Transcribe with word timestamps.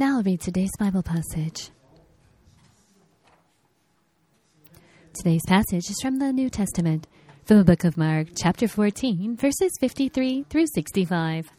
Now 0.00 0.16
I'll 0.16 0.22
read 0.22 0.40
today's 0.40 0.70
Bible 0.78 1.02
passage. 1.02 1.68
Today's 5.12 5.42
passage 5.46 5.90
is 5.90 5.98
from 6.00 6.18
the 6.18 6.32
New 6.32 6.48
Testament, 6.48 7.06
from 7.44 7.58
the 7.58 7.64
book 7.64 7.84
of 7.84 7.98
Mark, 7.98 8.28
chapter 8.34 8.66
14, 8.66 9.36
verses 9.36 9.72
53 9.78 10.46
through 10.48 10.68
65. 10.74 11.50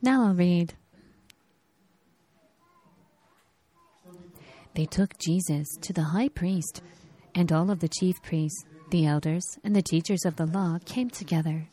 Now 0.00 0.26
I'll 0.28 0.34
read. 0.34 0.74
They 4.76 4.86
took 4.86 5.18
Jesus 5.18 5.66
to 5.80 5.92
the 5.92 6.04
high 6.04 6.28
priest, 6.28 6.82
and 7.34 7.50
all 7.50 7.72
of 7.72 7.80
the 7.80 7.88
chief 7.88 8.14
priests, 8.22 8.64
the 8.90 9.06
elders, 9.06 9.58
and 9.64 9.74
the 9.74 9.82
teachers 9.82 10.24
of 10.24 10.36
the 10.36 10.46
law 10.46 10.78
came 10.84 11.10
together. 11.10 11.66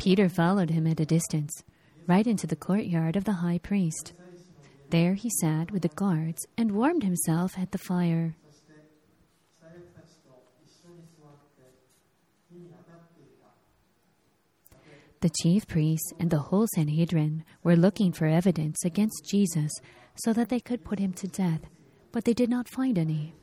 Peter 0.00 0.30
followed 0.30 0.70
him 0.70 0.86
at 0.86 0.98
a 0.98 1.04
distance, 1.04 1.62
right 2.06 2.26
into 2.26 2.46
the 2.46 2.56
courtyard 2.56 3.16
of 3.16 3.24
the 3.24 3.34
high 3.44 3.58
priest. 3.58 4.14
There 4.88 5.12
he 5.12 5.28
sat 5.42 5.70
with 5.70 5.82
the 5.82 5.88
guards 5.88 6.46
and 6.56 6.72
warmed 6.72 7.02
himself 7.02 7.58
at 7.58 7.70
the 7.70 7.76
fire. 7.76 8.34
The 15.20 15.30
chief 15.42 15.66
priests 15.66 16.14
and 16.18 16.30
the 16.30 16.38
whole 16.38 16.66
Sanhedrin 16.74 17.44
were 17.62 17.76
looking 17.76 18.10
for 18.10 18.24
evidence 18.24 18.82
against 18.86 19.28
Jesus 19.30 19.70
so 20.14 20.32
that 20.32 20.48
they 20.48 20.60
could 20.60 20.82
put 20.82 20.98
him 20.98 21.12
to 21.12 21.28
death, 21.28 21.60
but 22.10 22.24
they 22.24 22.32
did 22.32 22.48
not 22.48 22.70
find 22.70 22.98
any. 22.98 23.34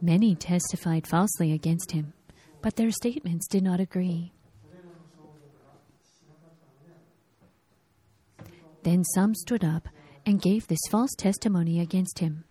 Many 0.00 0.34
testified 0.34 1.06
falsely 1.06 1.52
against 1.52 1.92
him, 1.92 2.12
but 2.62 2.76
their 2.76 2.90
statements 2.90 3.48
did 3.48 3.62
not 3.62 3.80
agree. 3.80 4.32
Then 8.82 9.04
some 9.04 9.34
stood 9.34 9.64
up 9.64 9.88
and 10.24 10.40
gave 10.40 10.66
this 10.66 10.86
false 10.90 11.14
testimony 11.16 11.80
against 11.80 12.18
him. 12.18 12.44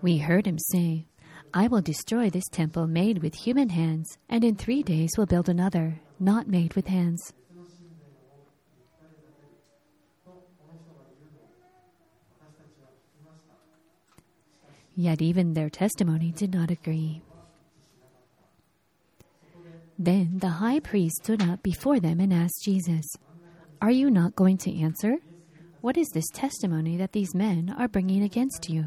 We 0.00 0.18
heard 0.18 0.46
him 0.46 0.58
say, 0.58 1.06
I 1.52 1.66
will 1.66 1.80
destroy 1.80 2.30
this 2.30 2.48
temple 2.50 2.86
made 2.86 3.22
with 3.22 3.34
human 3.34 3.68
hands, 3.68 4.18
and 4.28 4.44
in 4.44 4.54
three 4.54 4.82
days 4.82 5.10
will 5.16 5.26
build 5.26 5.48
another, 5.48 6.00
not 6.20 6.46
made 6.46 6.74
with 6.74 6.86
hands. 6.86 7.32
Yet 15.00 15.22
even 15.22 15.54
their 15.54 15.70
testimony 15.70 16.32
did 16.32 16.52
not 16.52 16.72
agree. 16.72 17.22
Then 19.96 20.38
the 20.40 20.58
high 20.58 20.80
priest 20.80 21.22
stood 21.22 21.40
up 21.40 21.62
before 21.62 22.00
them 22.00 22.18
and 22.18 22.32
asked 22.32 22.64
Jesus, 22.64 23.06
Are 23.80 23.92
you 23.92 24.10
not 24.10 24.34
going 24.34 24.58
to 24.58 24.76
answer? 24.76 25.18
What 25.82 25.96
is 25.96 26.08
this 26.08 26.26
testimony 26.34 26.96
that 26.96 27.12
these 27.12 27.32
men 27.32 27.72
are 27.78 27.86
bringing 27.86 28.24
against 28.24 28.68
you? 28.68 28.86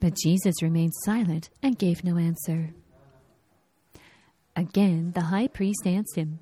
But 0.00 0.16
Jesus 0.16 0.62
remained 0.62 0.94
silent 1.04 1.50
and 1.62 1.78
gave 1.78 2.02
no 2.02 2.16
answer. 2.16 2.70
Again, 4.56 5.12
the 5.14 5.28
high 5.28 5.48
priest 5.48 5.86
asked 5.86 6.16
him, 6.16 6.38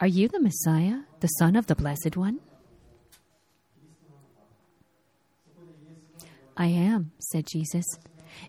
Are 0.00 0.08
you 0.08 0.26
the 0.26 0.40
Messiah, 0.40 1.02
the 1.20 1.28
Son 1.28 1.54
of 1.54 1.66
the 1.66 1.74
Blessed 1.74 2.16
One? 2.16 2.40
I 6.56 6.66
am, 6.66 7.12
said 7.18 7.46
Jesus, 7.46 7.84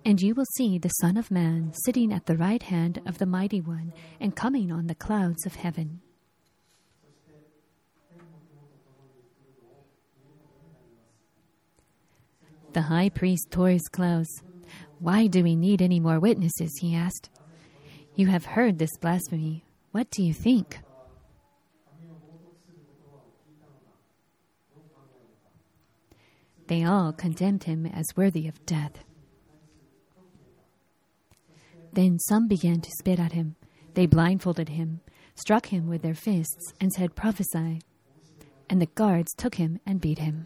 and 0.05 0.21
you 0.21 0.33
will 0.33 0.45
see 0.55 0.77
the 0.77 0.89
Son 0.89 1.17
of 1.17 1.31
Man 1.31 1.73
sitting 1.85 2.13
at 2.13 2.25
the 2.25 2.37
right 2.37 2.63
hand 2.63 3.01
of 3.05 3.17
the 3.17 3.25
Mighty 3.25 3.59
One 3.61 3.93
and 4.19 4.35
coming 4.35 4.71
on 4.71 4.87
the 4.87 4.95
clouds 4.95 5.45
of 5.45 5.55
heaven. 5.55 6.01
The 12.73 12.83
high 12.83 13.09
priest 13.09 13.51
tore 13.51 13.69
his 13.69 13.87
clothes. 13.89 14.31
Why 14.99 15.27
do 15.27 15.43
we 15.43 15.57
need 15.57 15.81
any 15.81 15.99
more 15.99 16.19
witnesses? 16.19 16.71
he 16.79 16.95
asked. 16.95 17.29
You 18.15 18.27
have 18.27 18.45
heard 18.45 18.79
this 18.79 18.95
blasphemy. 19.01 19.65
What 19.91 20.09
do 20.09 20.23
you 20.23 20.33
think? 20.33 20.79
They 26.71 26.85
all 26.85 27.11
condemned 27.11 27.65
him 27.65 27.85
as 27.85 28.05
worthy 28.15 28.47
of 28.47 28.65
death. 28.65 29.03
Then 31.91 32.17
some 32.17 32.47
began 32.47 32.79
to 32.79 32.89
spit 32.97 33.19
at 33.19 33.33
him. 33.33 33.57
They 33.93 34.05
blindfolded 34.05 34.69
him, 34.69 35.01
struck 35.35 35.65
him 35.65 35.89
with 35.89 36.01
their 36.01 36.13
fists, 36.13 36.71
and 36.79 36.93
said, 36.93 37.13
Prophesy. 37.13 37.81
And 38.69 38.81
the 38.81 38.85
guards 38.85 39.33
took 39.35 39.55
him 39.55 39.81
and 39.85 39.99
beat 39.99 40.19
him. 40.19 40.45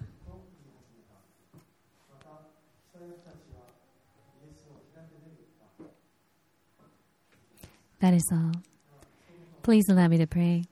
That 7.99 8.15
is 8.15 8.27
all. 8.31 8.53
Please 9.61 9.87
allow 9.89 10.07
me 10.07 10.17
to 10.17 10.25
pray. 10.25 10.63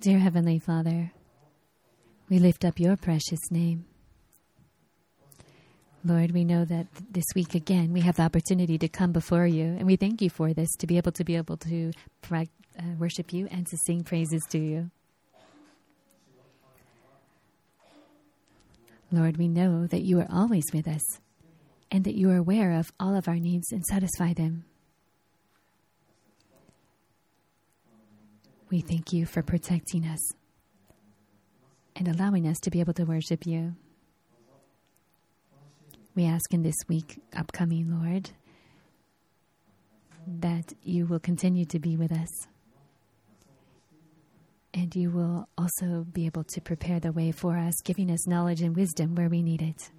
Dear 0.00 0.18
Heavenly 0.18 0.58
Father, 0.58 1.12
we 2.28 2.38
lift 2.38 2.64
up 2.64 2.80
your 2.80 2.96
precious 2.96 3.50
name. 3.50 3.84
Lord, 6.04 6.30
we 6.30 6.44
know 6.44 6.64
that 6.64 6.86
this 7.10 7.24
week 7.34 7.54
again 7.54 7.92
we 7.92 8.00
have 8.00 8.16
the 8.16 8.22
opportunity 8.22 8.78
to 8.78 8.88
come 8.88 9.12
before 9.12 9.46
you, 9.46 9.64
and 9.64 9.86
we 9.86 9.96
thank 9.96 10.22
you 10.22 10.30
for 10.30 10.52
this 10.52 10.70
to 10.76 10.86
be 10.86 10.96
able 10.96 11.12
to 11.12 11.24
be 11.24 11.36
able 11.36 11.56
to 11.58 11.92
uh, 12.32 12.44
worship 12.98 13.32
you 13.32 13.48
and 13.50 13.66
to 13.66 13.76
sing 13.86 14.04
praises 14.04 14.42
to 14.50 14.58
you. 14.58 14.90
Lord, 19.12 19.36
we 19.36 19.48
know 19.48 19.86
that 19.86 20.02
you 20.02 20.18
are 20.20 20.28
always 20.30 20.64
with 20.72 20.88
us 20.88 21.02
and 21.90 22.04
that 22.04 22.16
you 22.16 22.30
are 22.30 22.36
aware 22.36 22.72
of 22.72 22.92
all 22.98 23.16
of 23.16 23.28
our 23.28 23.36
needs 23.36 23.70
and 23.70 23.84
satisfy 23.84 24.32
them. 24.32 24.64
We 28.68 28.80
thank 28.80 29.12
you 29.12 29.26
for 29.26 29.42
protecting 29.42 30.04
us 30.04 30.18
and 31.96 32.08
allowing 32.08 32.46
us 32.46 32.58
to 32.60 32.70
be 32.70 32.80
able 32.80 32.92
to 32.92 33.04
worship 33.04 33.46
you. 33.46 33.74
We 36.14 36.24
ask 36.26 36.52
in 36.52 36.62
this 36.62 36.76
week 36.88 37.20
upcoming, 37.34 38.00
Lord, 38.02 38.30
that 40.26 40.74
you 40.82 41.06
will 41.06 41.18
continue 41.18 41.64
to 41.66 41.78
be 41.78 41.96
with 41.96 42.12
us. 42.12 42.28
And 44.74 44.94
you 44.94 45.10
will 45.10 45.48
also 45.56 46.04
be 46.12 46.26
able 46.26 46.44
to 46.44 46.60
prepare 46.60 47.00
the 47.00 47.12
way 47.12 47.32
for 47.32 47.56
us, 47.56 47.74
giving 47.82 48.10
us 48.10 48.26
knowledge 48.26 48.60
and 48.60 48.76
wisdom 48.76 49.14
where 49.14 49.30
we 49.30 49.42
need 49.42 49.62
it. 49.62 49.90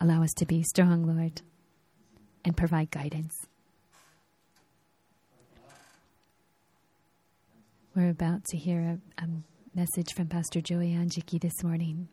Allow 0.00 0.22
us 0.22 0.32
to 0.34 0.46
be 0.46 0.62
strong, 0.62 1.04
Lord, 1.04 1.42
and 2.44 2.56
provide 2.56 2.90
guidance. 2.92 3.34
We're 7.94 8.10
about 8.10 8.44
to 8.46 8.56
hear 8.56 8.80
a, 9.18 9.22
a 9.22 9.28
message 9.74 10.14
from 10.14 10.28
Pastor 10.28 10.60
Joey 10.60 10.92
Anjiki 10.92 11.40
this 11.40 11.64
morning. 11.64 12.08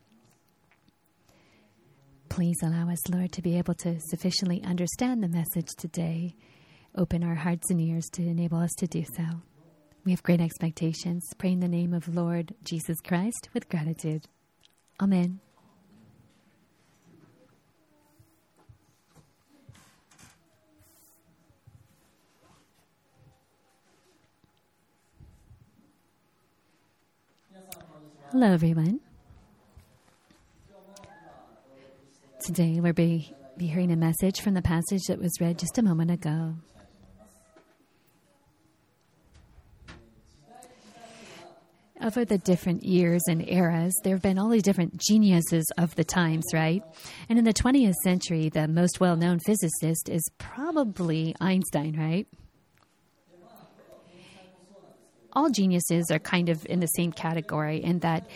Please 2.30 2.58
allow 2.64 2.90
us, 2.90 3.08
Lord, 3.10 3.32
to 3.34 3.42
be 3.42 3.58
able 3.58 3.76
to 3.76 4.00
sufficiently 4.00 4.64
understand 4.64 5.22
the 5.22 5.28
message 5.28 5.68
today. 5.78 6.34
Open 6.98 7.24
our 7.24 7.36
hearts 7.36 7.70
and 7.70 7.80
ears 7.80 8.10
to 8.14 8.24
enable 8.24 8.58
us 8.58 8.74
to 8.80 8.88
do 8.88 9.04
so. 9.16 9.24
We 10.04 10.12
have 10.12 10.24
great 10.24 10.42
expectations. 10.42 11.24
Pray 11.38 11.52
in 11.52 11.60
the 11.60 11.68
name 11.68 11.94
of 11.94 12.08
Lord 12.08 12.56
Jesus 12.64 12.98
Christ 13.02 13.50
with 13.54 13.70
gratitude. 13.70 14.26
Amen. 15.00 15.40
Hello, 28.32 28.48
everyone. 28.48 29.02
Today 32.40 32.80
we'll 32.80 32.94
be, 32.94 33.36
be 33.58 33.68
hearing 33.68 33.92
a 33.92 33.98
message 33.98 34.40
from 34.40 34.54
the 34.54 34.62
passage 34.62 35.02
that 35.10 35.20
was 35.20 35.34
read 35.42 35.60
just 35.60 35.78
a 35.78 35.82
moment 35.82 36.12
ago. 36.12 36.56
over 42.02 42.26
the 42.26 42.38
different 42.38 42.84
years 42.84 43.22
and 43.28 43.48
eras, 43.48 43.94
there 44.04 44.16
have 44.16 44.24
been 44.24 44.40
all 44.40 44.50
these 44.50 44.64
different 44.64 44.98
geniuses 44.98 45.66
of 45.78 45.94
the 45.96 46.04
times, 46.04 46.46
right? 46.54 46.84
And 47.30 47.38
in 47.38 47.46
the 47.46 47.54
20th 47.54 47.94
century, 48.04 48.50
the 48.50 48.68
most 48.68 49.00
well 49.00 49.16
known 49.16 49.40
physicist 49.40 50.10
is 50.10 50.24
probably 50.38 51.36
Einstein, 51.40 51.98
right? 51.98 52.28
All 55.34 55.50
geniuses 55.50 56.12
are 56.12 56.20
kind 56.20 56.50
of 56.50 56.66
in 56.66 56.80
the 56.80 56.88
same 56.88 57.12
category 57.12 57.84
in 57.84 58.00
that 58.00 58.28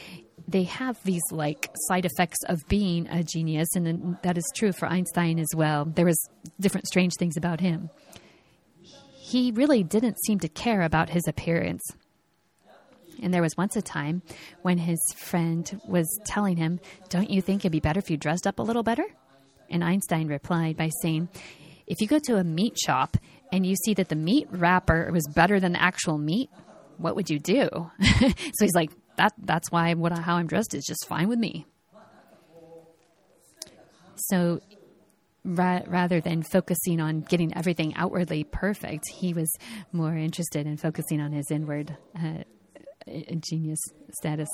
they 0.48 0.64
have 0.64 1.02
these 1.04 1.24
like 1.32 1.70
side 1.88 2.06
effects 2.06 2.38
of 2.48 2.68
being 2.68 3.08
a 3.08 3.24
genius, 3.24 3.68
and 3.76 4.18
that 4.24 4.38
is 4.38 4.46
true 4.56 4.72
for 4.72 4.88
Einstein 4.88 5.40
as 5.40 5.50
well. 5.56 5.86
There 5.86 6.06
was 6.06 6.18
different 6.60 6.88
strange 6.88 7.14
things 7.18 7.38
about 7.38 7.60
him. 7.60 7.90
He 9.14 9.52
really 9.52 9.84
didn't 9.84 10.18
seem 10.24 10.40
to 10.40 10.48
care 10.48 10.82
about 10.82 11.10
his 11.10 11.28
appearance. 11.28 11.82
And 13.22 13.34
there 13.34 13.42
was 13.42 13.58
once 13.58 13.76
a 13.76 13.82
time 13.82 14.22
when 14.62 14.78
his 14.78 15.00
friend 15.16 15.82
was 15.88 16.08
telling 16.26 16.58
him, 16.58 16.80
Don't 17.10 17.30
you 17.30 17.42
think 17.42 17.62
it'd 17.62 17.72
be 17.72 17.80
better 17.80 18.00
if 18.00 18.10
you 18.10 18.18
dressed 18.18 18.46
up 18.46 18.60
a 18.60 18.64
little 18.64 18.84
better? 18.84 19.06
And 19.70 19.84
Einstein 19.84 20.28
replied 20.28 20.78
by 20.78 20.92
saying, 21.02 21.30
If 21.88 22.02
you 22.02 22.08
go 22.08 22.20
to 22.26 22.38
a 22.38 22.44
meat 22.44 22.78
shop 22.78 23.18
and 23.52 23.66
you 23.66 23.76
see 23.76 23.94
that 23.96 24.10
the 24.10 24.16
meat 24.16 24.48
wrapper 24.52 25.10
was 25.12 25.28
better 25.34 25.60
than 25.60 25.72
the 25.72 25.82
actual 25.82 26.18
meat, 26.18 26.50
what 26.98 27.16
would 27.16 27.30
you 27.30 27.40
do? 27.40 27.70
so 28.02 28.32
he's 28.60 28.76
like, 28.76 28.92
that, 29.18 29.34
That's 29.38 29.72
why 29.72 29.94
what, 29.94 30.18
how 30.18 30.36
I'm 30.36 30.48
dressed 30.48 30.74
is 30.74 30.86
just 30.86 31.06
fine 31.08 31.28
with 31.28 31.40
me. 31.40 31.66
So 34.16 34.60
ra- 35.44 35.84
rather 35.88 36.20
than 36.22 36.44
focusing 36.44 37.00
on 37.00 37.22
getting 37.22 37.56
everything 37.56 37.96
outwardly 37.96 38.44
perfect, 38.44 39.06
he 39.20 39.34
was 39.34 39.52
more 39.92 40.16
interested 40.16 40.66
in 40.66 40.78
focusing 40.78 41.22
on 41.22 41.32
his 41.32 41.52
inward 41.52 41.96
uh, 42.18 42.44
genius 43.40 43.80
status. 44.18 44.50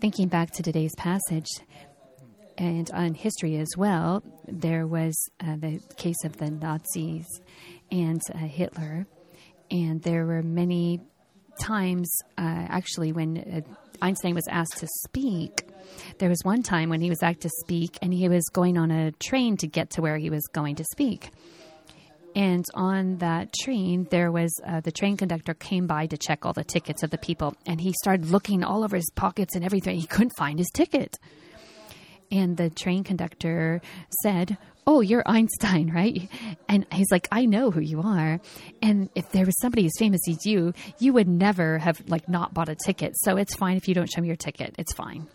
Thinking 0.00 0.28
back 0.28 0.50
to 0.52 0.62
today's 0.62 0.94
passage 0.96 1.48
and 2.58 2.90
on 2.92 3.14
history 3.14 3.56
as 3.56 3.68
well, 3.76 4.22
there 4.46 4.86
was 4.86 5.14
uh, 5.40 5.56
the 5.56 5.80
case 5.96 6.24
of 6.24 6.36
the 6.38 6.50
Nazis 6.50 7.26
and 7.90 8.20
uh, 8.34 8.38
Hitler, 8.38 9.06
and 9.70 10.02
there 10.02 10.24
were 10.26 10.42
many 10.42 11.00
times 11.60 12.10
uh, 12.38 12.42
actually 12.68 13.12
when 13.12 13.38
uh, 13.38 13.60
Einstein 14.02 14.34
was 14.34 14.46
asked 14.48 14.78
to 14.78 14.86
speak. 15.04 15.66
There 16.18 16.28
was 16.28 16.40
one 16.42 16.62
time 16.62 16.90
when 16.90 17.00
he 17.00 17.08
was 17.08 17.22
asked 17.22 17.40
to 17.40 17.50
speak, 17.64 17.98
and 18.02 18.12
he 18.12 18.28
was 18.28 18.44
going 18.52 18.76
on 18.76 18.90
a 18.90 19.12
train 19.12 19.56
to 19.58 19.66
get 19.66 19.90
to 19.90 20.02
where 20.02 20.18
he 20.18 20.30
was 20.30 20.46
going 20.52 20.76
to 20.76 20.84
speak. 20.92 21.30
And 22.34 22.66
on 22.74 23.16
that 23.18 23.54
train, 23.54 24.06
there 24.10 24.30
was 24.30 24.52
uh, 24.66 24.80
the 24.80 24.92
train 24.92 25.16
conductor 25.16 25.54
came 25.54 25.86
by 25.86 26.06
to 26.06 26.18
check 26.18 26.44
all 26.44 26.52
the 26.52 26.64
tickets 26.64 27.02
of 27.02 27.10
the 27.10 27.18
people, 27.18 27.54
and 27.66 27.80
he 27.80 27.94
started 28.02 28.30
looking 28.30 28.62
all 28.62 28.84
over 28.84 28.96
his 28.96 29.10
pockets 29.14 29.54
and 29.56 29.64
everything. 29.64 29.98
He 29.98 30.06
couldn't 30.06 30.36
find 30.36 30.58
his 30.58 30.70
ticket. 30.74 31.18
And 32.30 32.56
the 32.56 32.68
train 32.68 33.04
conductor 33.04 33.80
said, 34.22 34.58
Oh, 34.88 35.00
you're 35.00 35.24
Einstein, 35.26 35.90
right? 35.92 36.28
And 36.68 36.86
he's 36.92 37.10
like, 37.10 37.26
I 37.32 37.44
know 37.44 37.70
who 37.70 37.80
you 37.80 38.02
are. 38.02 38.40
And 38.80 39.10
if 39.16 39.30
there 39.32 39.44
was 39.44 39.58
somebody 39.58 39.86
as 39.86 39.92
famous 39.98 40.20
as 40.28 40.46
you, 40.46 40.74
you 41.00 41.12
would 41.12 41.26
never 41.28 41.78
have 41.78 42.00
like 42.06 42.28
not 42.28 42.54
bought 42.54 42.68
a 42.68 42.76
ticket. 42.76 43.14
So 43.16 43.36
it's 43.36 43.56
fine 43.56 43.76
if 43.76 43.88
you 43.88 43.94
don't 43.94 44.10
show 44.10 44.20
me 44.20 44.28
your 44.28 44.36
ticket. 44.36 44.76
It's 44.78 44.94
fine. 44.94 45.26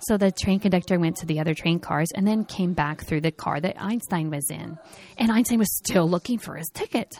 So 0.00 0.18
the 0.18 0.30
train 0.30 0.60
conductor 0.60 0.98
went 0.98 1.16
to 1.18 1.26
the 1.26 1.40
other 1.40 1.54
train 1.54 1.80
cars 1.80 2.08
and 2.14 2.26
then 2.26 2.44
came 2.44 2.74
back 2.74 3.04
through 3.04 3.22
the 3.22 3.30
car 3.30 3.58
that 3.60 3.80
Einstein 3.80 4.30
was 4.30 4.50
in. 4.50 4.78
And 5.16 5.32
Einstein 5.32 5.58
was 5.58 5.74
still 5.74 6.08
looking 6.08 6.38
for 6.38 6.56
his 6.56 6.68
ticket. 6.68 7.18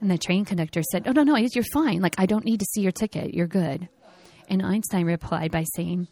And 0.00 0.08
the 0.10 0.16
train 0.16 0.44
conductor 0.44 0.82
said, 0.92 1.08
Oh, 1.08 1.12
no, 1.12 1.24
no, 1.24 1.36
you're 1.36 1.64
fine. 1.72 2.00
Like, 2.00 2.14
I 2.18 2.26
don't 2.26 2.44
need 2.44 2.60
to 2.60 2.66
see 2.66 2.82
your 2.82 2.92
ticket. 2.92 3.34
You're 3.34 3.48
good. 3.48 3.88
And 4.48 4.62
Einstein 4.62 5.06
replied 5.06 5.50
by 5.50 5.64
saying, 5.74 6.06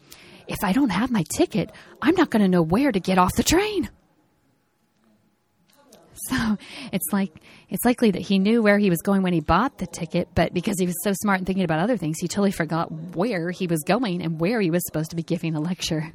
If 0.49 0.59
I 0.65 0.73
don't 0.73 0.91
have 0.91 1.11
my 1.13 1.25
ticket, 1.31 1.71
I'm 2.03 2.17
not 2.17 2.31
going 2.31 2.43
to 2.43 2.49
know 2.49 2.63
where 2.63 2.91
to 2.91 3.01
get 3.01 3.19
off 3.19 3.37
the 3.37 3.45
train. 3.45 3.89
So 6.29 6.59
it's 6.93 7.13
like 7.13 7.33
it's 7.69 7.85
likely 7.85 8.11
that 8.11 8.23
he 8.23 8.39
knew 8.39 8.63
where 8.63 8.79
he 8.79 8.91
was 8.91 9.01
going 9.03 9.23
when 9.23 9.33
he 9.33 9.41
bought 9.41 9.79
the 9.79 9.87
ticket, 9.87 10.29
but 10.35 10.53
because 10.53 10.79
he 10.79 10.87
was 10.87 10.97
so 11.03 11.13
smart 11.15 11.39
and 11.39 11.47
thinking 11.47 11.65
about 11.65 11.81
other 11.81 11.97
things, 11.97 12.19
he 12.19 12.29
totally 12.29 12.51
forgot 12.51 12.91
where 12.91 13.51
he 13.51 13.67
was 13.67 13.83
going 13.87 14.23
and 14.23 14.41
where 14.41 14.61
he 14.61 14.71
was 14.71 14.85
supposed 14.87 15.11
to 15.11 15.17
be 15.17 15.23
giving 15.23 15.55
a 15.55 15.61
lecture. 15.61 16.13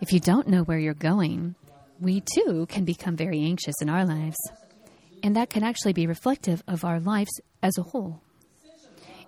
If 0.00 0.12
you 0.12 0.18
don't 0.18 0.48
know 0.48 0.64
where 0.64 0.78
you're 0.78 0.94
going, 0.94 1.54
we 2.00 2.22
too 2.34 2.66
can 2.68 2.84
become 2.84 3.16
very 3.16 3.40
anxious 3.40 3.76
in 3.80 3.88
our 3.88 4.04
lives. 4.04 4.36
And 5.22 5.36
that 5.36 5.50
can 5.50 5.62
actually 5.62 5.92
be 5.92 6.08
reflective 6.08 6.62
of 6.66 6.84
our 6.84 6.98
lives 6.98 7.40
as 7.62 7.78
a 7.78 7.82
whole. 7.82 8.20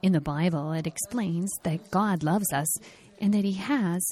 In 0.03 0.12
the 0.12 0.21
Bible, 0.21 0.73
it 0.73 0.87
explains 0.87 1.50
that 1.62 1.91
God 1.93 2.25
loves 2.25 2.53
us 2.53 2.67
and 3.21 3.33
that 3.33 3.45
He 3.45 3.53
has 3.53 4.05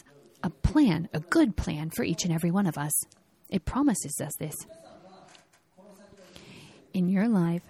a 0.43 0.51
plan, 0.51 1.09
a 1.13 1.21
good 1.21 1.57
plan 1.57 1.91
for 1.91 2.03
each 2.03 2.25
and 2.25 2.33
every 2.33 2.51
one 2.51 2.67
of 2.67 2.79
us. 2.79 2.93
It 3.49 3.65
promises 3.65 4.21
us 4.21 4.33
this. 4.39 4.55
In 6.93 7.09
your 7.09 7.29
life, 7.29 7.63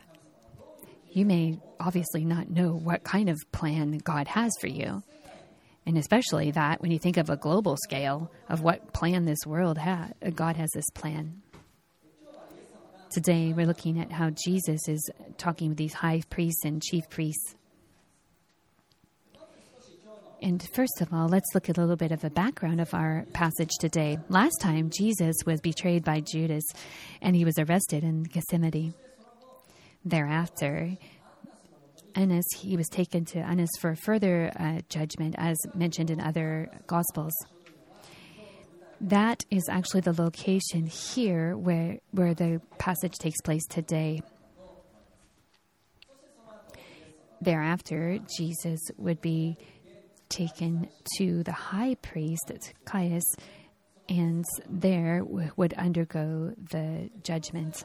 you 1.11 1.27
may 1.27 1.59
obviously 1.79 2.25
not 2.25 2.51
know 2.51 2.73
what 2.73 3.05
kind 3.05 3.29
of 3.29 3.39
plan 3.53 3.99
God 3.99 4.29
has 4.29 4.53
for 4.61 4.69
you. 4.69 5.03
And 5.85 5.99
especially 5.99 6.53
that 6.53 6.81
when 6.81 6.91
you 6.91 6.99
think 6.99 7.17
of 7.17 7.29
a 7.29 7.37
global 7.37 7.77
scale 7.77 8.31
of 8.49 8.63
what 8.63 8.93
plan 8.93 9.25
this 9.25 9.45
world 9.45 9.79
has, 9.79 10.13
God 10.35 10.57
has 10.57 10.71
this 10.73 10.89
plan. 10.95 11.43
Today, 13.11 13.53
we're 13.53 13.67
looking 13.67 14.01
at 14.01 14.11
how 14.11 14.31
Jesus 14.31 14.89
is 14.89 15.11
talking 15.37 15.71
with 15.71 15.79
these 15.79 15.93
high 15.93 16.23
priests 16.31 16.65
and 16.65 16.83
chief 16.83 17.11
priests 17.11 17.57
and 20.43 20.69
first 20.75 21.01
of 21.01 21.13
all, 21.13 21.29
let's 21.29 21.55
look 21.55 21.71
at 21.71 21.79
a 21.79 21.81
little 21.81 21.97
bit 21.97 22.11
of 22.11 22.25
a 22.25 22.31
background 22.31 22.81
of 22.81 22.93
our 22.93 23.25
passage 23.33 23.71
today. 23.81 24.19
Last 24.29 24.61
time, 24.61 24.91
Jesus 24.91 25.37
was 25.47 25.61
betrayed 25.61 26.05
by 26.05 26.21
Judas 26.21 26.65
and 27.21 27.37
he 27.37 27.45
was 27.45 27.59
arrested 27.59 28.03
in 28.03 28.25
Gethsemane. 28.25 28.93
Thereafter, 30.05 30.97
Annas, 32.17 32.45
he 32.59 32.77
was 32.77 32.89
taken 32.89 33.25
to 33.27 33.39
Annas 33.39 33.71
for 33.81 33.95
further 33.95 34.53
uh, 34.59 34.81
judgment, 34.89 35.37
as 35.39 35.57
mentioned 35.75 36.11
in 36.11 36.21
other 36.21 36.69
Gospels. 36.89 37.33
That 39.01 39.45
is 39.51 39.69
actually 39.71 40.01
the 40.01 40.13
location 40.13 40.87
here 40.87 41.57
where, 41.57 41.99
where 42.11 42.35
the 42.35 42.61
passage 42.79 43.15
takes 43.19 43.41
place 43.43 43.67
today. 43.67 44.23
Thereafter, 47.41 48.19
Jesus 48.37 48.81
would 48.99 49.21
be 49.21 49.57
taken 50.33 50.89
to 51.19 51.43
the 51.43 51.53
high 51.53 51.95
priest, 51.97 52.51
Caiaphas, 52.85 53.37
and 54.09 54.45
there 54.69 55.23
would 55.25 55.75
undergo 55.75 56.55
the 56.71 57.11
judgment. 57.23 57.85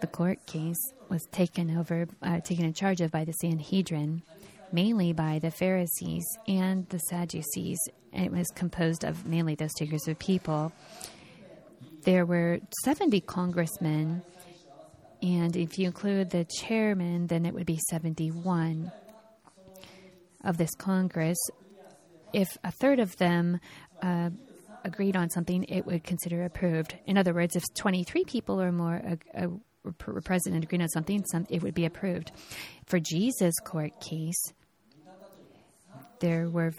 The 0.00 0.06
court 0.06 0.44
case 0.46 0.92
was 1.08 1.22
taken 1.30 1.76
over, 1.76 2.06
uh, 2.22 2.40
taken 2.40 2.64
in 2.64 2.72
charge 2.72 3.00
of 3.00 3.10
by 3.10 3.24
the 3.24 3.32
Sanhedrin, 3.32 4.22
mainly 4.72 5.12
by 5.12 5.38
the 5.38 5.50
Pharisees 5.50 6.24
and 6.48 6.88
the 6.88 6.98
Sadducees. 6.98 7.78
It 8.12 8.32
was 8.32 8.46
composed 8.54 9.04
of 9.04 9.26
mainly 9.26 9.54
those 9.54 9.72
two 9.74 9.86
groups 9.86 10.08
of 10.08 10.18
people. 10.18 10.72
There 12.02 12.26
were 12.26 12.60
70 12.84 13.20
congressmen, 13.22 14.22
and 15.22 15.56
if 15.56 15.78
you 15.78 15.86
include 15.86 16.30
the 16.30 16.44
chairman, 16.44 17.26
then 17.26 17.46
it 17.46 17.54
would 17.54 17.66
be 17.66 17.78
71 17.90 18.90
of 20.46 20.56
this 20.56 20.74
Congress, 20.74 21.36
if 22.32 22.48
a 22.64 22.70
third 22.70 23.00
of 23.00 23.16
them 23.16 23.60
uh, 24.02 24.30
agreed 24.84 25.16
on 25.16 25.28
something, 25.28 25.64
it 25.64 25.84
would 25.84 26.04
consider 26.04 26.44
approved. 26.44 26.96
In 27.06 27.18
other 27.18 27.34
words, 27.34 27.56
if 27.56 27.64
23 27.74 28.24
people 28.24 28.60
or 28.60 28.72
more 28.72 29.02
uh, 29.34 29.42
uh, 29.42 30.20
president 30.24 30.64
agreed 30.64 30.80
on 30.80 30.88
something, 30.88 31.24
some, 31.30 31.46
it 31.50 31.62
would 31.62 31.74
be 31.74 31.84
approved. 31.84 32.32
For 32.86 32.98
Jesus' 33.00 33.54
court 33.64 34.00
case, 34.00 34.52
there 36.20 36.48
were. 36.48 36.72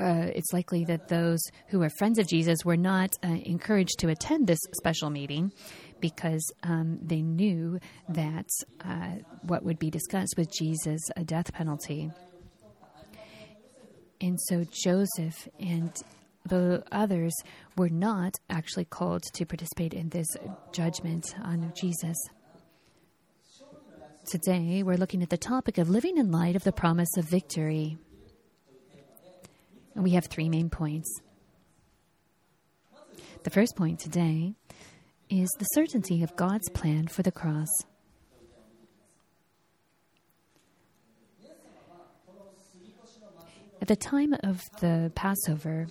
Uh, 0.00 0.30
it's 0.32 0.52
likely 0.52 0.84
that 0.84 1.08
those 1.08 1.40
who 1.68 1.80
were 1.80 1.90
friends 1.98 2.20
of 2.20 2.28
Jesus 2.28 2.64
were 2.64 2.76
not 2.76 3.10
uh, 3.24 3.28
encouraged 3.44 3.98
to 3.98 4.08
attend 4.08 4.46
this 4.46 4.60
special 4.76 5.10
meeting 5.10 5.50
because 6.00 6.44
um, 6.62 6.98
they 7.02 7.22
knew 7.22 7.78
that 8.08 8.48
uh, 8.84 9.16
what 9.42 9.64
would 9.64 9.78
be 9.78 9.90
discussed 9.90 10.34
with 10.36 10.52
Jesus 10.52 11.00
a 11.16 11.24
death 11.24 11.52
penalty. 11.52 12.10
And 14.20 14.38
so 14.48 14.64
Joseph 14.70 15.48
and 15.60 15.92
the 16.44 16.82
others 16.90 17.34
were 17.76 17.88
not 17.88 18.34
actually 18.50 18.84
called 18.84 19.22
to 19.34 19.44
participate 19.44 19.94
in 19.94 20.08
this 20.08 20.26
judgment 20.72 21.34
on 21.42 21.72
Jesus. 21.80 22.16
Today, 24.26 24.82
we're 24.82 24.96
looking 24.96 25.22
at 25.22 25.30
the 25.30 25.38
topic 25.38 25.78
of 25.78 25.88
living 25.88 26.18
in 26.18 26.30
light 26.30 26.56
of 26.56 26.64
the 26.64 26.72
promise 26.72 27.16
of 27.16 27.24
victory. 27.24 27.96
And 29.94 30.04
we 30.04 30.10
have 30.10 30.26
three 30.26 30.48
main 30.48 30.68
points. 30.68 31.08
The 33.44 33.50
first 33.50 33.76
point 33.76 34.00
today 34.00 34.54
is 35.30 35.48
the 35.58 35.64
certainty 35.66 36.22
of 36.22 36.34
God's 36.36 36.68
plan 36.70 37.06
for 37.08 37.22
the 37.22 37.32
cross. 37.32 37.68
At 43.80 43.88
the 43.88 43.96
time 43.96 44.34
of 44.42 44.60
the 44.80 45.12
Passover, 45.14 45.86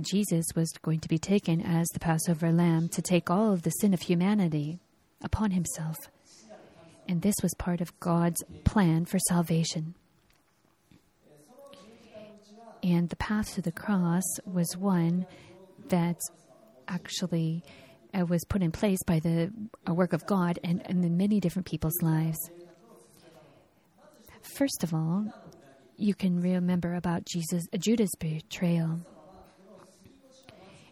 Jesus 0.00 0.46
was 0.56 0.72
going 0.82 1.00
to 1.00 1.08
be 1.08 1.18
taken 1.18 1.60
as 1.60 1.86
the 1.88 2.00
Passover 2.00 2.50
lamb 2.50 2.88
to 2.90 3.02
take 3.02 3.30
all 3.30 3.52
of 3.52 3.62
the 3.62 3.70
sin 3.70 3.94
of 3.94 4.00
humanity 4.00 4.80
upon 5.22 5.50
himself. 5.52 5.96
And 7.08 7.22
this 7.22 7.34
was 7.42 7.54
part 7.58 7.80
of 7.80 7.98
God's 8.00 8.42
plan 8.64 9.04
for 9.04 9.18
salvation. 9.28 9.94
And 12.82 13.08
the 13.08 13.16
path 13.16 13.54
to 13.54 13.62
the 13.62 13.70
cross 13.70 14.24
was 14.44 14.76
one 14.76 15.26
that 15.88 16.18
actually 16.88 17.62
uh, 18.18 18.24
was 18.26 18.44
put 18.44 18.62
in 18.62 18.70
place 18.72 19.02
by 19.06 19.18
the 19.20 19.50
work 19.88 20.12
of 20.12 20.26
God 20.26 20.58
and, 20.64 20.82
in 20.88 21.16
many 21.16 21.40
different 21.40 21.66
people's 21.66 22.00
lives. 22.02 22.50
First 24.56 24.82
of 24.84 24.92
all, 24.92 25.26
you 25.96 26.14
can 26.14 26.40
remember 26.40 26.94
about 26.94 27.24
Jesus, 27.24 27.64
Judas' 27.78 28.14
betrayal. 28.18 29.00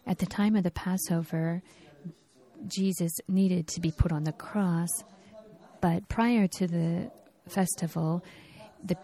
At 0.07 0.17
the 0.17 0.25
time 0.25 0.55
of 0.55 0.63
the 0.63 0.71
Passover, 0.71 1.61
Jesus 2.67 3.11
needed 3.27 3.67
to 3.67 3.81
be 3.81 3.91
put 3.91 4.11
on 4.11 4.23
the 4.23 4.31
cross, 4.31 4.89
but 5.81 6.07
prior 6.09 6.47
to 6.47 6.67
the 6.67 7.11
festival, 7.47 8.23
the 8.83 8.95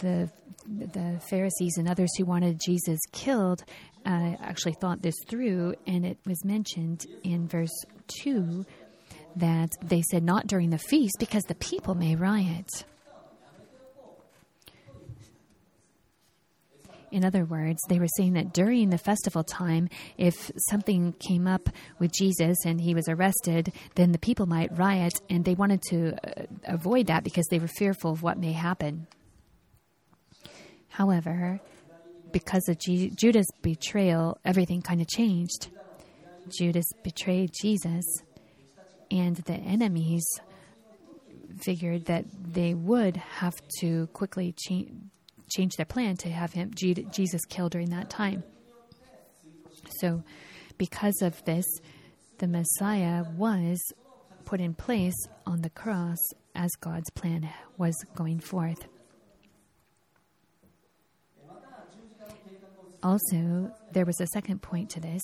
the 0.00 0.30
the 0.70 1.20
Pharisees 1.28 1.76
and 1.76 1.88
others 1.88 2.10
who 2.16 2.24
wanted 2.24 2.60
Jesus 2.64 3.00
killed 3.12 3.64
uh, 4.06 4.34
actually 4.40 4.74
thought 4.80 5.02
this 5.02 5.16
through, 5.28 5.74
and 5.86 6.06
it 6.06 6.18
was 6.24 6.44
mentioned 6.44 7.06
in 7.24 7.48
verse 7.48 7.84
two 8.06 8.64
that 9.36 9.70
they 9.82 10.02
said, 10.10 10.22
"Not 10.22 10.46
during 10.46 10.70
the 10.70 10.78
feast, 10.78 11.16
because 11.18 11.42
the 11.44 11.54
people 11.56 11.94
may 11.94 12.14
riot." 12.14 12.84
In 17.12 17.24
other 17.24 17.44
words, 17.44 17.80
they 17.88 17.98
were 17.98 18.06
saying 18.16 18.34
that 18.34 18.52
during 18.52 18.90
the 18.90 18.98
festival 18.98 19.42
time, 19.42 19.88
if 20.16 20.52
something 20.70 21.12
came 21.14 21.48
up 21.48 21.68
with 21.98 22.12
Jesus 22.12 22.56
and 22.64 22.80
he 22.80 22.94
was 22.94 23.08
arrested, 23.08 23.72
then 23.96 24.12
the 24.12 24.18
people 24.18 24.46
might 24.46 24.78
riot, 24.78 25.14
and 25.28 25.44
they 25.44 25.54
wanted 25.54 25.82
to 25.90 26.14
uh, 26.14 26.46
avoid 26.64 27.08
that 27.08 27.24
because 27.24 27.46
they 27.50 27.58
were 27.58 27.66
fearful 27.66 28.12
of 28.12 28.22
what 28.22 28.38
may 28.38 28.52
happen. 28.52 29.08
However, 31.00 31.58
because 32.30 32.68
of 32.68 32.78
G- 32.78 33.10
Judas' 33.16 33.46
betrayal, 33.62 34.36
everything 34.44 34.82
kind 34.82 35.00
of 35.00 35.08
changed. 35.08 35.68
Judas 36.58 36.84
betrayed 37.02 37.52
Jesus, 37.58 38.04
and 39.10 39.36
the 39.36 39.54
enemies 39.54 40.26
figured 41.62 42.04
that 42.04 42.26
they 42.52 42.74
would 42.74 43.16
have 43.16 43.54
to 43.78 44.08
quickly 44.08 44.54
change 45.48 45.76
their 45.76 45.86
plan 45.86 46.18
to 46.18 46.28
have 46.28 46.52
him 46.52 46.70
Jesus 46.74 47.46
killed 47.46 47.72
during 47.72 47.88
that 47.88 48.10
time. 48.10 48.44
So, 50.00 50.22
because 50.76 51.22
of 51.22 51.42
this, 51.46 51.64
the 52.36 52.46
Messiah 52.46 53.24
was 53.38 53.80
put 54.44 54.60
in 54.60 54.74
place 54.74 55.16
on 55.46 55.62
the 55.62 55.70
cross 55.70 56.18
as 56.54 56.70
God's 56.78 57.08
plan 57.08 57.48
was 57.78 57.94
going 58.14 58.40
forth. 58.40 58.86
Also, 63.02 63.72
there 63.92 64.04
was 64.04 64.20
a 64.20 64.26
second 64.28 64.60
point 64.60 64.90
to 64.90 65.00
this, 65.00 65.22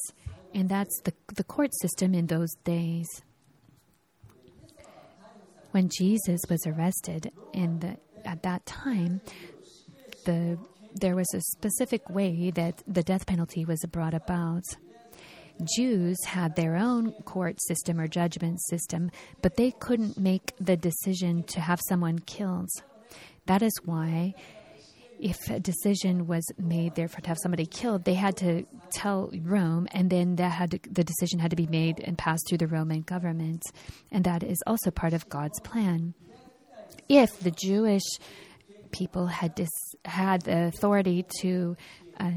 and 0.54 0.68
that's 0.68 1.00
the, 1.04 1.12
the 1.34 1.44
court 1.44 1.70
system 1.80 2.14
in 2.14 2.26
those 2.26 2.52
days. 2.64 3.06
When 5.72 5.90
Jesus 5.90 6.40
was 6.48 6.66
arrested 6.66 7.30
in 7.52 7.80
the, 7.80 7.96
at 8.24 8.42
that 8.42 8.64
time, 8.64 9.20
the 10.24 10.58
there 10.98 11.14
was 11.14 11.26
a 11.34 11.40
specific 11.40 12.08
way 12.08 12.50
that 12.52 12.82
the 12.86 13.02
death 13.02 13.26
penalty 13.26 13.66
was 13.66 13.84
brought 13.90 14.14
about. 14.14 14.64
Jews 15.76 16.16
had 16.24 16.56
their 16.56 16.76
own 16.76 17.12
court 17.24 17.60
system 17.62 18.00
or 18.00 18.08
judgment 18.08 18.60
system, 18.62 19.10
but 19.42 19.56
they 19.56 19.70
couldn't 19.70 20.18
make 20.18 20.52
the 20.58 20.76
decision 20.76 21.42
to 21.44 21.60
have 21.60 21.80
someone 21.88 22.18
killed. 22.20 22.70
That 23.46 23.62
is 23.62 23.72
why, 23.84 24.34
if 25.18 25.48
a 25.50 25.60
decision 25.60 26.26
was 26.26 26.44
made, 26.58 26.94
therefore, 26.94 27.20
to 27.20 27.28
have 27.28 27.38
somebody 27.42 27.66
killed, 27.66 28.04
they 28.04 28.14
had 28.14 28.36
to 28.38 28.66
tell 28.90 29.30
Rome, 29.42 29.88
and 29.92 30.10
then 30.10 30.36
that 30.36 30.52
had 30.52 30.72
to, 30.72 30.80
the 30.90 31.04
decision 31.04 31.38
had 31.38 31.50
to 31.50 31.56
be 31.56 31.66
made 31.66 32.00
and 32.00 32.18
passed 32.18 32.46
through 32.48 32.58
the 32.58 32.66
Roman 32.66 33.02
government, 33.02 33.62
and 34.10 34.24
that 34.24 34.42
is 34.42 34.62
also 34.66 34.90
part 34.90 35.14
of 35.14 35.28
God's 35.28 35.58
plan. 35.60 36.14
If 37.08 37.38
the 37.40 37.50
Jewish 37.50 38.02
people 38.90 39.26
had 39.26 39.54
dis- 39.54 39.94
had 40.04 40.42
the 40.42 40.66
authority 40.66 41.26
to 41.40 41.76
uh, 42.18 42.30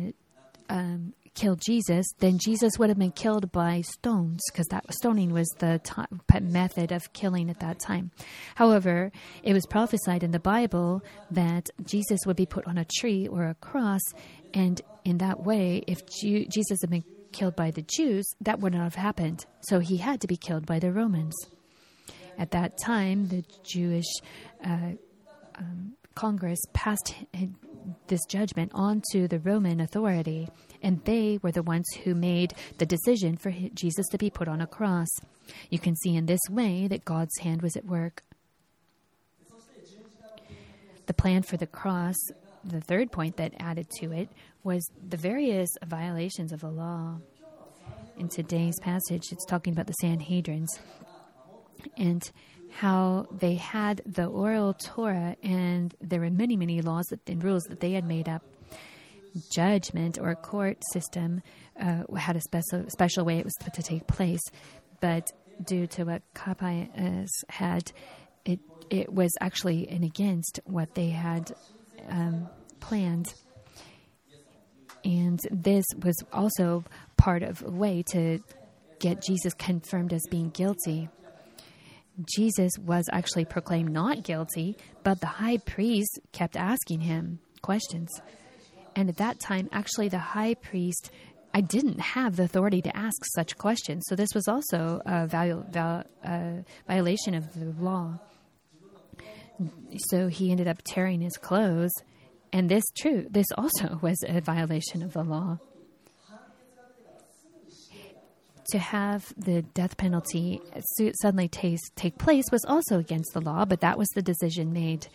um, 0.70 1.14
kill 1.34 1.56
Jesus, 1.56 2.06
then 2.20 2.38
Jesus 2.38 2.74
would 2.78 2.90
have 2.90 3.00
been 3.00 3.12
killed 3.12 3.52
by 3.52 3.82
stones 3.82 4.40
because 4.52 4.68
that 4.68 4.86
stoning 4.94 5.32
was 5.32 5.48
the 5.60 5.80
t- 5.84 6.40
method 6.40 6.92
of 6.92 7.12
killing 7.14 7.50
at 7.50 7.60
that 7.60 7.80
time. 7.80 8.12
However, 8.56 9.12
it 9.44 9.54
was 9.54 9.66
prophesied 9.66 10.24
in 10.24 10.32
the 10.32 10.40
Bible 10.40 11.04
that 11.32 11.70
Jesus 11.84 12.20
would 12.26 12.36
be 12.36 12.46
put 12.46 12.66
on 12.68 12.78
a 12.78 12.86
tree 12.86 13.28
or 13.28 13.46
a 13.46 13.56
cross, 13.56 14.02
and 14.54 14.82
in 15.06 15.18
that 15.20 15.44
way, 15.44 15.84
if 15.88 16.06
Jew- 16.06 16.46
Jesus 16.46 16.80
had 16.82 16.90
been 16.90 17.04
killed 17.32 17.56
by 17.56 17.72
the 17.72 17.84
Jews, 17.84 18.26
that 18.42 18.60
would 18.60 18.74
not 18.74 18.84
have 18.84 18.96
happened. 18.96 19.46
So 19.62 19.80
he 19.80 19.98
had 19.98 20.22
to 20.22 20.28
be 20.28 20.38
killed 20.38 20.66
by 20.66 20.80
the 20.80 20.92
Romans. 20.92 21.36
At 22.38 22.52
that 22.52 22.78
time, 22.78 23.28
the 23.28 23.44
Jewish 23.64 24.08
uh, 24.66 24.94
um, 25.56 25.94
Congress 26.16 26.60
passed 26.74 27.16
this 28.08 28.26
judgment 28.28 28.72
on 28.74 29.02
to 29.12 29.28
the 29.28 29.40
Roman 29.40 29.80
authority, 29.80 30.48
and 30.82 31.04
they 31.06 31.40
were 31.42 31.52
the 31.52 31.64
ones 31.64 31.86
who 32.04 32.16
made 32.16 32.54
the 32.78 32.86
decision 32.86 33.38
for 33.38 33.52
Jesus 33.74 34.08
to 34.10 34.18
be 34.18 34.30
put 34.30 34.48
on 34.48 34.62
a 34.62 34.68
cross. 34.68 35.10
You 35.70 35.80
can 35.80 35.96
see 35.98 36.16
in 36.16 36.26
this 36.26 36.40
way 36.50 36.88
that 36.88 37.06
God's 37.06 37.38
hand 37.40 37.62
was 37.62 37.76
at 37.76 37.86
work. 37.86 38.24
The 41.06 41.14
plan 41.14 41.42
for 41.42 41.58
the 41.58 41.68
cross, 41.68 42.16
the 42.64 42.82
third 42.82 43.12
point 43.12 43.38
that 43.38 43.54
added 43.60 43.88
to 44.00 44.12
it, 44.12 44.30
was 44.64 44.88
the 45.08 45.18
various 45.18 45.70
violations 45.86 46.52
of 46.52 46.62
the 46.62 46.70
law. 46.70 47.18
In 48.18 48.30
today's 48.30 48.80
passage, 48.82 49.32
it's 49.32 49.46
talking 49.46 49.74
about 49.74 49.88
the 49.88 49.96
Sanhedrins. 50.04 50.68
And 51.98 52.30
how 52.72 53.26
they 53.32 53.56
had 53.56 54.02
the 54.06 54.26
oral 54.26 54.74
Torah 54.74 55.36
and 55.42 55.96
there 56.02 56.20
were 56.20 56.30
many, 56.30 56.56
many 56.56 56.82
laws 56.82 57.06
and 57.26 57.44
rules 57.44 57.64
that 57.64 57.80
they 57.80 57.94
had 57.94 58.06
made 58.06 58.30
up. 58.30 58.44
Judgment 59.52 60.18
or 60.20 60.36
court 60.36 60.78
system 60.92 61.42
uh, 61.80 62.04
had 62.16 62.36
a 62.36 62.42
special, 62.42 62.90
special 62.90 63.26
way 63.26 63.38
it 63.38 63.46
was 63.46 63.56
to 63.74 63.82
take 63.82 64.08
place, 64.08 64.42
but 65.02 65.32
due 65.66 65.88
to 65.88 66.06
what 66.06 66.22
Caiaphas 66.34 67.30
had, 67.50 67.92
it 68.46 68.60
it 68.90 69.14
was 69.14 69.32
actually 69.40 69.88
and 69.88 70.04
against 70.04 70.60
what 70.66 70.96
they 70.96 71.10
had 71.10 71.52
um, 72.10 72.50
planned. 72.80 73.34
And 75.06 75.40
this 75.52 75.86
was 76.04 76.16
also 76.34 76.84
part 77.18 77.44
of 77.44 77.64
a 77.64 77.72
way 77.72 78.04
to 78.12 78.40
get 79.00 79.24
Jesus 79.24 79.54
confirmed 79.54 80.12
as 80.12 80.22
being 80.30 80.50
guilty. 80.50 81.10
Jesus 82.36 82.72
was 82.78 83.06
actually 83.12 83.46
proclaimed 83.46 83.92
not 83.92 84.24
guilty, 84.24 84.76
but 85.04 85.22
the 85.22 85.28
high 85.28 85.58
priest 85.58 86.20
kept 86.34 86.58
asking 86.58 87.02
him 87.02 87.40
questions. 87.62 88.10
And 89.00 89.08
at 89.08 89.15
that 89.15 89.39
time, 89.39 89.70
actually, 89.72 90.10
the 90.10 90.20
high 90.20 90.56
priest, 90.56 91.10
I 91.53 91.62
didn't 91.62 92.01
have 92.01 92.36
the 92.36 92.44
authority 92.44 92.82
to 92.82 92.98
ask 92.98 93.15
such 93.34 93.58
questions. 93.58 94.03
So 94.10 94.15
this 94.18 94.36
was 94.36 94.50
also 94.50 95.01
a 95.06 95.20
uh, 95.22 96.62
violation 96.86 97.34
of 97.34 97.53
the 97.53 97.74
law. 97.82 98.20
So 100.10 100.27
he 100.27 100.51
ended 100.51 100.68
up 100.68 100.82
tearing 100.84 101.22
his 101.22 101.38
clothes. 101.38 101.94
And 102.51 102.68
this, 102.68 102.84
true, 102.98 103.25
this 103.29 103.46
also 103.58 104.00
was 104.01 104.22
a 104.27 104.41
violation 104.41 105.01
of 105.01 105.13
the 105.13 105.24
law. 105.24 105.60
to 108.72 108.79
have 108.79 109.34
the 109.36 109.62
death 109.62 109.96
penalty 109.96 110.62
suddenly 111.22 111.48
take, 111.48 111.79
take 111.96 112.18
place 112.18 112.46
was 112.51 112.63
also 112.65 113.00
against 113.00 113.34
the 113.34 113.41
law, 113.41 113.63
but 113.63 113.79
that 113.79 113.98
was 113.98 114.10
the 114.10 114.22
decision 114.22 114.74
made. 114.74 115.08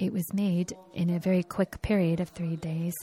It 0.00 0.14
was 0.14 0.32
made 0.32 0.72
in 0.94 1.10
a 1.10 1.18
very 1.18 1.42
quick 1.42 1.82
period 1.82 2.20
of 2.20 2.30
three 2.30 2.56
days. 2.56 2.94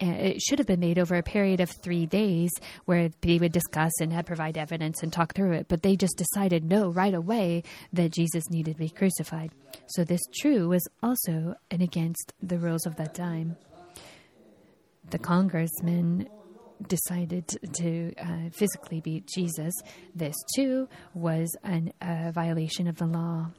It 0.00 0.42
should 0.42 0.58
have 0.58 0.66
been 0.66 0.80
made 0.80 0.98
over 0.98 1.14
a 1.14 1.22
period 1.22 1.60
of 1.60 1.70
three 1.70 2.04
days 2.04 2.50
where 2.84 3.10
they 3.20 3.38
would 3.38 3.52
discuss 3.52 3.92
and 4.00 4.26
provide 4.26 4.58
evidence 4.58 5.04
and 5.04 5.12
talk 5.12 5.34
through 5.34 5.52
it. 5.52 5.68
But 5.68 5.84
they 5.84 5.94
just 5.94 6.18
decided 6.18 6.64
no 6.64 6.88
right 6.88 7.14
away 7.14 7.62
that 7.92 8.10
Jesus 8.10 8.50
needed 8.50 8.72
to 8.72 8.78
be 8.80 8.90
crucified. 8.90 9.52
So 9.86 10.02
this 10.02 10.20
true 10.40 10.68
was 10.68 10.84
also 11.00 11.54
and 11.70 11.80
against 11.80 12.32
the 12.42 12.58
rules 12.58 12.86
of 12.86 12.96
that 12.96 13.14
time. 13.14 13.56
The 15.10 15.18
congressman 15.20 16.28
decided 16.88 17.46
to 17.74 18.14
uh, 18.18 18.50
physically 18.50 19.00
beat 19.00 19.28
Jesus, 19.32 19.72
this 20.12 20.34
too 20.56 20.88
was 21.14 21.56
an, 21.62 21.92
a 22.02 22.32
violation 22.32 22.88
of 22.88 22.96
the 22.96 23.06
law. 23.06 23.52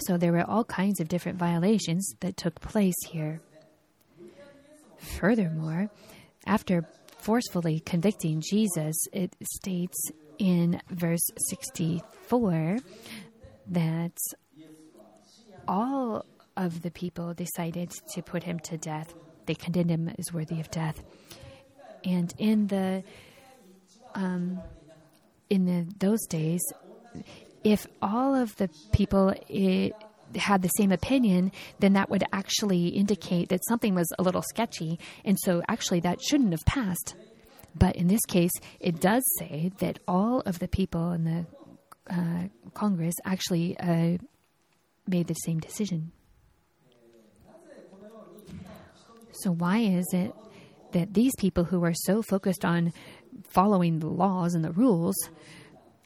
So 0.00 0.16
there 0.16 0.32
were 0.32 0.48
all 0.48 0.64
kinds 0.64 1.00
of 1.00 1.08
different 1.08 1.38
violations 1.38 2.14
that 2.20 2.36
took 2.36 2.60
place 2.60 2.94
here. 3.08 3.40
Furthermore, 4.98 5.90
after 6.46 6.86
forcefully 7.18 7.80
convicting 7.80 8.42
Jesus, 8.48 8.96
it 9.12 9.34
states 9.42 10.10
in 10.38 10.80
verse 10.90 11.24
64 11.48 12.78
that 13.68 14.16
all 15.66 16.24
of 16.56 16.82
the 16.82 16.90
people 16.90 17.34
decided 17.34 17.90
to 18.14 18.22
put 18.22 18.42
him 18.42 18.58
to 18.60 18.76
death. 18.76 19.14
They 19.46 19.54
condemned 19.54 19.90
him 19.90 20.10
as 20.18 20.32
worthy 20.32 20.60
of 20.60 20.70
death. 20.70 21.02
And 22.04 22.32
in 22.38 22.66
the 22.66 23.02
um, 24.14 24.60
in 25.50 25.64
the, 25.64 25.86
those 25.98 26.24
days, 26.26 26.62
if 27.64 27.86
all 28.02 28.34
of 28.34 28.54
the 28.56 28.68
people 28.92 29.34
it, 29.48 29.94
had 30.36 30.62
the 30.62 30.68
same 30.68 30.92
opinion, 30.92 31.50
then 31.80 31.94
that 31.94 32.10
would 32.10 32.24
actually 32.32 32.88
indicate 32.88 33.48
that 33.48 33.64
something 33.66 33.94
was 33.94 34.10
a 34.18 34.22
little 34.22 34.42
sketchy, 34.42 34.98
and 35.24 35.38
so 35.40 35.62
actually 35.68 36.00
that 36.00 36.20
shouldn't 36.22 36.52
have 36.52 36.64
passed. 36.66 37.14
But 37.74 37.96
in 37.96 38.06
this 38.06 38.24
case, 38.26 38.52
it 38.78 39.00
does 39.00 39.24
say 39.38 39.72
that 39.78 39.98
all 40.06 40.40
of 40.40 40.58
the 40.58 40.68
people 40.68 41.12
in 41.12 41.24
the 41.24 41.46
uh, 42.08 42.48
Congress 42.74 43.14
actually 43.24 43.76
uh, 43.78 44.18
made 45.08 45.26
the 45.26 45.34
same 45.34 45.58
decision. 45.58 46.12
So, 49.32 49.50
why 49.50 49.78
is 49.78 50.06
it 50.12 50.32
that 50.92 51.14
these 51.14 51.32
people 51.36 51.64
who 51.64 51.82
are 51.84 51.94
so 51.94 52.22
focused 52.22 52.64
on 52.64 52.92
following 53.48 53.98
the 53.98 54.06
laws 54.06 54.54
and 54.54 54.64
the 54.64 54.70
rules 54.70 55.16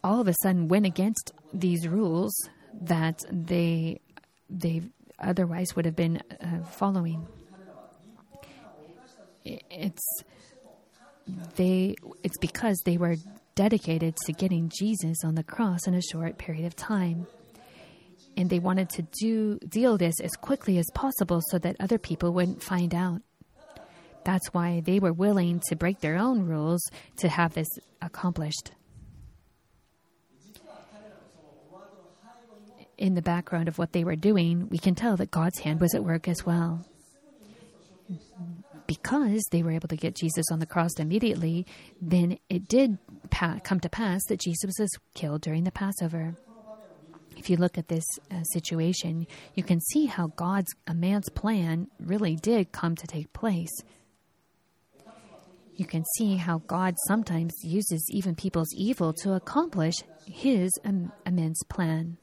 all 0.03 0.21
of 0.21 0.29
a 0.29 0.35
sudden 0.43 0.69
went 0.69 0.87
against 0.87 1.33
these 1.53 1.89
rules 1.89 2.33
that 2.83 3.25
they 3.31 4.01
they 4.51 4.83
otherwise 5.19 5.75
would 5.75 5.85
have 5.85 5.97
been 5.97 6.21
uh, 6.41 6.65
following? 6.71 7.27
It's 9.45 10.23
they 11.57 11.97
it's 12.23 12.39
because 12.39 12.81
they 12.85 12.97
were 12.97 13.17
dedicated 13.55 14.17
to 14.17 14.33
getting 14.33 14.71
Jesus 14.79 15.25
on 15.25 15.35
the 15.35 15.43
cross 15.43 15.87
in 15.87 15.95
a 15.95 16.03
short 16.03 16.39
period 16.39 16.65
of 16.65 16.77
time. 16.77 17.27
And 18.37 18.49
they 18.49 18.61
wanted 18.61 18.89
to 18.91 19.03
do 19.21 19.59
deal 19.69 19.99
this 19.99 20.21
as 20.21 20.31
quickly 20.37 20.79
as 20.79 20.87
possible 20.95 21.41
so 21.51 21.59
that 21.59 21.75
other 21.81 21.99
people 21.99 22.33
wouldn't 22.33 22.63
find 22.63 22.95
out. 22.95 23.21
That's 24.25 24.55
why 24.55 24.81
they 24.81 25.01
were 25.01 25.13
willing 25.13 25.61
to 25.69 25.75
break 25.75 26.01
their 26.01 26.17
own 26.17 26.47
rules 26.47 26.83
to 27.17 27.29
have 27.29 27.55
this 27.55 27.69
accomplished. 28.01 28.71
In 32.99 33.15
the 33.15 33.23
background 33.23 33.69
of 33.69 33.79
what 33.79 33.93
they 33.93 34.05
were 34.05 34.17
doing, 34.17 34.69
we 34.69 34.79
can 34.79 34.95
tell 34.95 35.17
that 35.17 35.31
God's 35.31 35.61
hand 35.61 35.81
was 35.81 35.95
at 35.95 36.05
work 36.05 36.29
as 36.29 36.45
well 36.45 36.85
because 38.89 39.45
they 39.51 39.63
were 39.63 39.71
able 39.71 39.87
to 39.87 39.97
get 39.97 40.17
Jesus 40.17 40.47
on 40.51 40.59
the 40.59 40.67
cross 40.67 40.99
immediately, 40.99 41.67
then 42.01 42.39
it 42.49 42.67
did 42.67 42.99
pa- 43.31 43.61
come 43.63 43.79
to 43.81 43.89
pass 43.89 44.25
that 44.29 44.41
Jesus 44.41 44.75
was 44.79 44.91
killed 45.15 45.43
during 45.43 45.63
the 45.63 45.71
Passover. 45.71 46.35
If 47.37 47.49
you 47.49 47.57
look 47.57 47.79
at 47.79 47.87
this 47.87 48.05
uh, 48.33 48.43
situation, 48.45 49.29
you 49.55 49.63
can 49.63 49.81
see 49.81 50.07
how 50.07 50.29
God's 50.29 50.75
a 50.89 50.95
man's 50.95 51.29
plan 51.29 51.89
really 52.01 52.35
did 52.35 52.73
come 52.73 52.97
to 52.97 53.07
take 53.07 53.33
place. 53.33 53.71
You 55.77 55.85
can 55.85 56.05
see 56.17 56.37
how 56.37 56.63
God 56.67 56.97
sometimes 57.07 57.53
uses 57.63 58.05
even 58.11 58.35
people's 58.35 58.75
evil 58.75 59.13
to 59.23 59.35
accomplish 59.35 59.95
his 60.27 60.73
um, 60.85 61.13
immense 61.25 61.63
plan. 61.69 62.17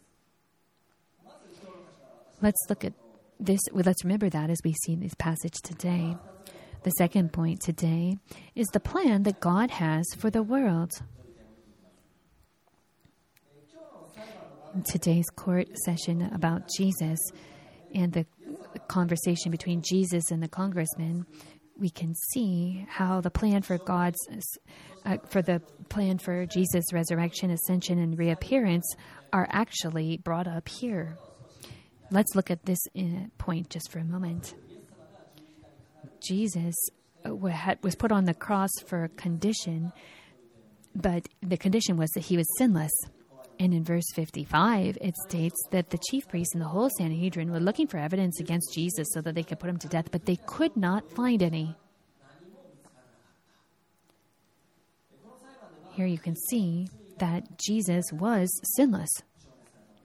Let's 2.42 2.60
look 2.70 2.84
at 2.84 2.94
this, 3.40 3.60
let's 3.72 4.04
remember 4.04 4.30
that 4.30 4.50
as 4.50 4.60
we 4.64 4.74
see 4.74 4.96
this 4.96 5.14
passage 5.16 5.56
today. 5.64 6.16
The 6.84 6.92
second 6.92 7.34
point 7.34 7.62
today 7.62 8.18
is 8.54 8.68
the 8.68 8.80
plan 8.80 9.24
that 9.24 9.40
God 9.40 9.72
has 9.72 10.06
for 10.18 10.30
the 10.30 10.44
world. 10.44 10.92
In 14.74 14.84
today's 14.84 15.30
court 15.36 15.68
session 15.86 16.30
about 16.34 16.70
Jesus 16.78 17.20
and 17.94 18.12
the 18.12 18.26
conversation 18.88 19.50
between 19.50 19.82
Jesus 19.82 20.32
and 20.32 20.44
the 20.44 20.50
congressman, 20.50 21.26
we 21.78 21.90
can 21.90 22.14
see 22.14 22.86
how 22.90 23.22
the 23.22 23.32
plan 23.32 23.62
for 23.62 23.78
God's 23.78 24.20
uh, 25.06 25.18
for 25.30 25.42
the 25.42 25.62
plan 25.90 26.18
for 26.18 26.46
Jesus' 26.46 26.94
resurrection, 26.94 27.52
ascension, 27.52 28.00
and 28.00 28.18
reappearance 28.18 28.96
are 29.34 29.48
actually 29.50 30.18
brought 30.18 30.48
up 30.48 30.68
here. 30.68 31.18
Let's 32.12 32.36
look 32.36 32.52
at 32.52 32.66
this 32.66 32.80
uh, 32.98 33.02
point 33.38 33.70
just 33.70 33.92
for 33.92 34.00
a 34.00 34.04
moment. 34.04 34.54
Jesus 36.26 36.76
uh, 37.26 37.36
was 37.36 37.96
put 37.96 38.12
on 38.12 38.26
the 38.26 38.34
cross 38.34 38.72
for 38.86 39.04
a 39.04 39.10
condition, 39.10 39.92
but 40.96 41.28
the 41.42 41.58
condition 41.58 41.98
was 41.98 42.10
that 42.12 42.22
he 42.22 42.38
was 42.38 42.48
sinless. 42.58 42.92
And 43.60 43.74
in 43.74 43.84
verse 43.84 44.06
55, 44.14 44.98
it 45.00 45.16
states 45.30 45.56
that 45.72 45.90
the 45.90 46.00
chief 46.10 46.28
priests 46.28 46.54
and 46.54 46.62
the 46.62 46.68
whole 46.68 46.90
Sanhedrin 46.98 47.52
were 47.52 47.60
looking 47.60 47.88
for 47.88 47.98
evidence 47.98 48.40
against 48.40 48.74
Jesus 48.74 49.08
so 49.14 49.22
that 49.22 49.34
they 49.34 49.44
could 49.44 49.60
put 49.60 49.70
him 49.70 49.78
to 49.78 49.88
death, 49.88 50.12
but 50.12 50.26
they 50.26 50.38
could 50.46 50.76
not 50.76 51.10
find 51.10 51.42
any. 51.42 51.76
Here 55.94 56.06
you 56.06 56.18
can 56.18 56.36
see 56.50 56.90
that 57.20 57.58
Jesus 57.58 58.12
was 58.12 58.50
sinless. 58.76 59.10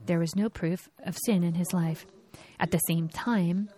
There 0.06 0.18
was 0.18 0.34
no 0.36 0.48
proof 0.48 0.88
of 1.04 1.18
sin 1.24 1.44
in 1.44 1.54
his 1.54 1.72
life. 1.72 2.06
At 2.58 2.70
the 2.70 2.78
same 2.78 3.08
time, 3.08 3.70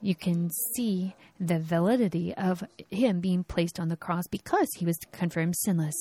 you 0.00 0.14
can 0.14 0.50
see 0.74 1.14
the 1.40 1.58
validity 1.58 2.34
of 2.34 2.64
him 2.90 3.20
being 3.20 3.44
placed 3.44 3.80
on 3.80 3.88
the 3.88 3.96
cross 3.96 4.24
because 4.30 4.68
he 4.76 4.84
was 4.84 4.98
confirmed 5.12 5.56
sinless. 5.56 5.94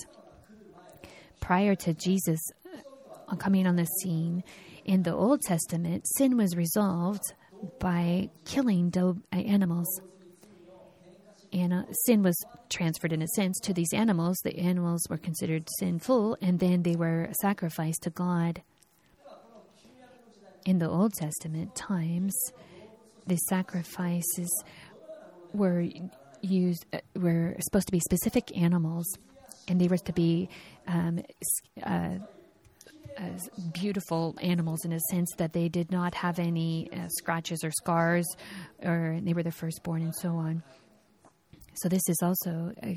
Prior 1.41 1.75
to 1.75 1.93
Jesus 1.93 2.39
uh, 3.27 3.35
coming 3.35 3.67
on 3.67 3.75
the 3.75 3.85
scene 4.01 4.43
in 4.83 5.03
the 5.03 5.13
Old 5.13 5.41
Testament, 5.41 6.07
sin 6.17 6.37
was 6.37 6.55
resolved 6.55 7.33
by 7.79 8.29
killing 8.45 8.93
uh, 8.95 9.13
animals. 9.35 9.87
And 11.53 11.73
uh, 11.73 11.83
sin 12.05 12.21
was 12.21 12.35
transferred, 12.69 13.13
in 13.13 13.21
a 13.21 13.27
sense, 13.29 13.59
to 13.61 13.73
these 13.73 13.93
animals. 13.93 14.37
The 14.43 14.57
animals 14.57 15.01
were 15.09 15.17
considered 15.17 15.67
sinful, 15.79 16.37
and 16.41 16.59
then 16.59 16.83
they 16.83 16.95
were 16.95 17.29
sacrificed 17.41 18.03
to 18.03 18.09
God. 18.09 18.61
In 20.65 20.79
the 20.79 20.89
Old 20.89 21.13
Testament 21.13 21.75
times, 21.75 22.35
the 23.27 23.35
sacrifices 23.35 24.49
were 25.53 25.85
used 26.41 26.85
uh, 26.91 26.99
were 27.15 27.55
supposed 27.59 27.87
to 27.87 27.91
be 27.91 27.99
specific 27.99 28.55
animals, 28.57 29.05
and 29.67 29.79
they 29.79 29.87
were 29.87 29.97
to 29.97 30.13
be 30.13 30.49
um, 30.87 31.21
uh, 31.83 32.15
beautiful 33.73 34.35
animals 34.41 34.83
in 34.85 34.93
a 34.93 34.99
sense 35.11 35.31
that 35.37 35.53
they 35.53 35.69
did 35.69 35.91
not 35.91 36.15
have 36.15 36.39
any 36.39 36.89
uh, 36.91 37.07
scratches 37.09 37.63
or 37.63 37.71
scars, 37.71 38.25
or 38.83 39.19
they 39.21 39.33
were 39.33 39.43
the 39.43 39.51
firstborn, 39.51 40.01
and 40.01 40.15
so 40.15 40.29
on. 40.29 40.63
So 41.75 41.89
this 41.89 42.09
is 42.09 42.17
also 42.23 42.71
uh, 42.81 42.87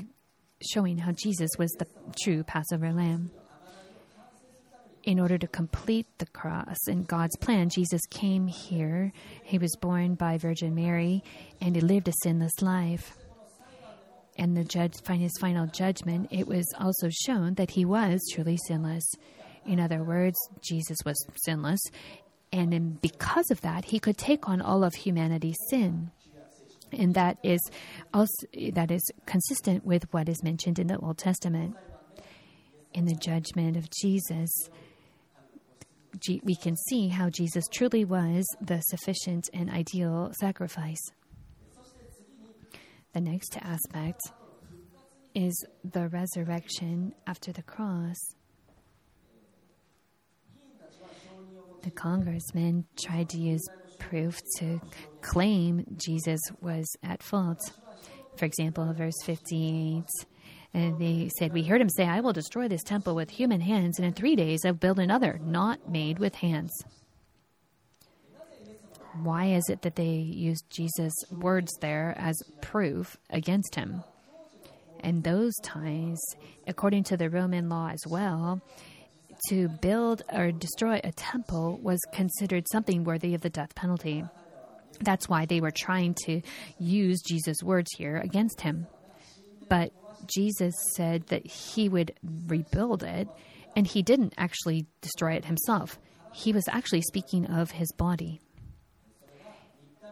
showing 0.73 0.97
how 0.97 1.11
Jesus 1.11 1.51
was 1.59 1.71
the 1.73 1.85
true 2.23 2.43
Passover 2.43 2.91
lamb 2.91 3.29
in 5.09 5.19
order 5.19 5.39
to 5.39 5.47
complete 5.47 6.05
the 6.19 6.25
cross 6.27 6.77
and 6.87 7.07
God's 7.07 7.35
plan, 7.37 7.67
Jesus 7.67 8.05
came 8.11 8.45
here. 8.45 9.11
He 9.41 9.57
was 9.57 9.75
born 9.75 10.13
by 10.13 10.37
Virgin 10.37 10.75
Mary 10.75 11.23
and 11.59 11.75
he 11.75 11.81
lived 11.81 12.07
a 12.07 12.13
sinless 12.21 12.61
life. 12.61 13.17
And 14.37 14.55
the 14.55 14.63
judge, 14.63 14.93
his 15.07 15.35
final 15.39 15.65
judgment, 15.65 16.27
it 16.29 16.47
was 16.47 16.63
also 16.79 17.09
shown 17.09 17.55
that 17.55 17.71
he 17.71 17.85
was 17.85 18.21
truly 18.31 18.59
sinless. 18.67 19.03
In 19.65 19.79
other 19.79 20.03
words, 20.03 20.37
Jesus 20.61 20.97
was 21.03 21.17
sinless, 21.43 21.81
and 22.53 23.01
because 23.01 23.49
of 23.49 23.61
that, 23.61 23.85
he 23.85 23.99
could 23.99 24.17
take 24.17 24.47
on 24.47 24.61
all 24.61 24.83
of 24.83 24.93
humanity's 24.93 25.57
sin. 25.71 26.11
And 26.91 27.15
that 27.15 27.39
is 27.41 27.59
also 28.13 28.31
that 28.73 28.91
is 28.91 29.01
consistent 29.25 29.85
with 29.85 30.05
what 30.13 30.29
is 30.29 30.43
mentioned 30.43 30.77
in 30.77 30.85
the 30.85 30.99
Old 30.99 31.17
Testament. 31.17 31.75
In 32.93 33.05
the 33.05 33.15
judgment 33.15 33.75
of 33.75 33.89
Jesus, 33.89 34.49
we 36.43 36.55
can 36.55 36.75
see 36.75 37.07
how 37.07 37.29
Jesus 37.29 37.65
truly 37.71 38.05
was 38.05 38.45
the 38.61 38.81
sufficient 38.81 39.49
and 39.53 39.69
ideal 39.69 40.31
sacrifice. 40.39 41.01
The 43.13 43.21
next 43.21 43.57
aspect 43.61 44.21
is 45.35 45.65
the 45.83 46.07
resurrection 46.09 47.13
after 47.27 47.51
the 47.51 47.63
cross. 47.63 48.17
The 51.83 51.91
congressman 51.91 52.85
tried 53.01 53.29
to 53.29 53.37
use 53.37 53.65
proof 53.99 54.39
to 54.57 54.81
claim 55.21 55.85
Jesus 55.97 56.41
was 56.61 56.85
at 57.03 57.23
fault. 57.23 57.59
For 58.35 58.45
example, 58.45 58.91
verse 58.93 59.21
58. 59.25 60.03
And 60.73 60.99
they 60.99 61.29
said, 61.37 61.53
We 61.53 61.63
heard 61.63 61.81
him 61.81 61.89
say, 61.89 62.05
I 62.05 62.19
will 62.19 62.33
destroy 62.33 62.67
this 62.67 62.83
temple 62.83 63.15
with 63.15 63.29
human 63.29 63.61
hands, 63.61 63.97
and 63.97 64.05
in 64.05 64.13
three 64.13 64.35
days 64.35 64.65
I'll 64.65 64.73
build 64.73 64.99
another, 64.99 65.39
not 65.43 65.89
made 65.89 66.19
with 66.19 66.35
hands. 66.35 66.71
Why 69.23 69.47
is 69.47 69.69
it 69.69 69.81
that 69.81 69.95
they 69.95 70.05
used 70.05 70.65
Jesus' 70.69 71.15
words 71.31 71.71
there 71.81 72.13
as 72.17 72.37
proof 72.61 73.17
against 73.29 73.75
him? 73.75 74.03
In 75.03 75.21
those 75.21 75.55
times, 75.63 76.21
according 76.67 77.05
to 77.05 77.17
the 77.17 77.29
Roman 77.29 77.69
law 77.69 77.89
as 77.89 78.05
well, 78.07 78.61
to 79.47 79.69
build 79.81 80.21
or 80.31 80.51
destroy 80.51 80.99
a 81.03 81.11
temple 81.13 81.79
was 81.81 81.99
considered 82.13 82.65
something 82.71 83.03
worthy 83.03 83.33
of 83.33 83.41
the 83.41 83.49
death 83.49 83.73
penalty. 83.73 84.23
That's 85.01 85.29
why 85.29 85.45
they 85.45 85.61
were 85.61 85.71
trying 85.71 86.15
to 86.25 86.41
use 86.77 87.21
Jesus' 87.21 87.63
words 87.63 87.89
here 87.97 88.17
against 88.17 88.61
him. 88.61 88.85
But 89.69 89.91
Jesus 90.27 90.75
said 90.95 91.27
that 91.27 91.45
he 91.45 91.89
would 91.89 92.13
rebuild 92.47 93.03
it, 93.03 93.27
and 93.75 93.87
he 93.87 94.01
didn't 94.01 94.33
actually 94.37 94.85
destroy 95.01 95.33
it 95.33 95.45
himself. 95.45 95.99
He 96.33 96.53
was 96.53 96.67
actually 96.67 97.01
speaking 97.01 97.45
of 97.45 97.71
his 97.71 97.91
body. 97.93 98.41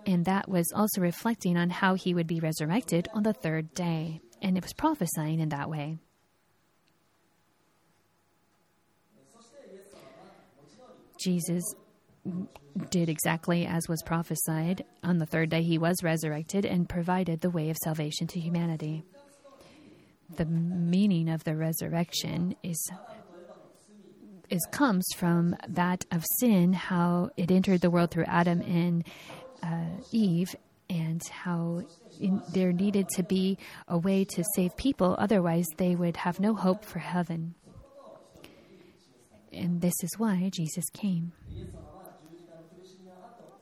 And 0.06 0.26
that 0.26 0.48
was 0.48 0.72
also 0.74 1.02
reflecting 1.02 1.58
on 1.58 1.70
how 1.70 1.96
he 1.96 2.14
would 2.14 2.28
be 2.28 2.40
resurrected 2.40 3.10
on 3.14 3.24
the 3.24 3.34
third 3.34 3.74
day. 3.74 4.22
And 4.42 4.58
it 4.58 4.64
was 4.64 4.74
prophesying 4.74 5.40
in 5.40 5.50
that 5.50 5.70
way. 5.70 5.98
Jesus 11.20 11.64
did 12.90 13.10
exactly 13.10 13.66
as 13.66 13.90
was 13.90 14.02
prophesied. 14.06 14.86
On 15.04 15.18
the 15.18 15.26
third 15.26 15.50
day, 15.50 15.64
he 15.64 15.78
was 15.78 15.96
resurrected 16.04 16.66
and 16.66 16.88
provided 16.88 17.42
the 17.42 17.50
way 17.50 17.70
of 17.70 17.78
salvation 17.84 18.28
to 18.28 18.40
humanity. 18.40 19.04
The 20.36 20.46
meaning 20.46 21.30
of 21.30 21.44
the 21.44 21.56
resurrection 21.56 22.56
is 22.64 22.92
is 24.50 24.66
comes 24.72 25.06
from 25.16 25.56
that 25.68 26.06
of 26.12 26.24
sin, 26.40 26.74
how 26.74 27.30
it 27.36 27.52
entered 27.52 27.82
the 27.82 27.90
world 27.90 28.12
through 28.12 28.26
Adam 28.28 28.62
and 28.62 29.04
uh, 29.62 30.02
Eve, 30.12 30.56
and 30.90 31.22
how 31.28 31.82
in, 32.20 32.42
there 32.54 32.72
needed 32.72 33.10
to 33.10 33.24
be 33.24 33.58
a 33.88 33.98
way 33.98 34.24
to 34.24 34.44
save 34.56 34.76
people, 34.78 35.16
otherwise, 35.20 35.66
they 35.78 35.96
would 35.96 36.18
have 36.18 36.40
no 36.40 36.54
hope 36.56 36.86
for 36.86 37.00
heaven. 37.00 37.56
And 39.52 39.82
this 39.82 39.94
is 40.02 40.12
why 40.18 40.50
Jesus 40.54 40.86
came. 40.94 41.32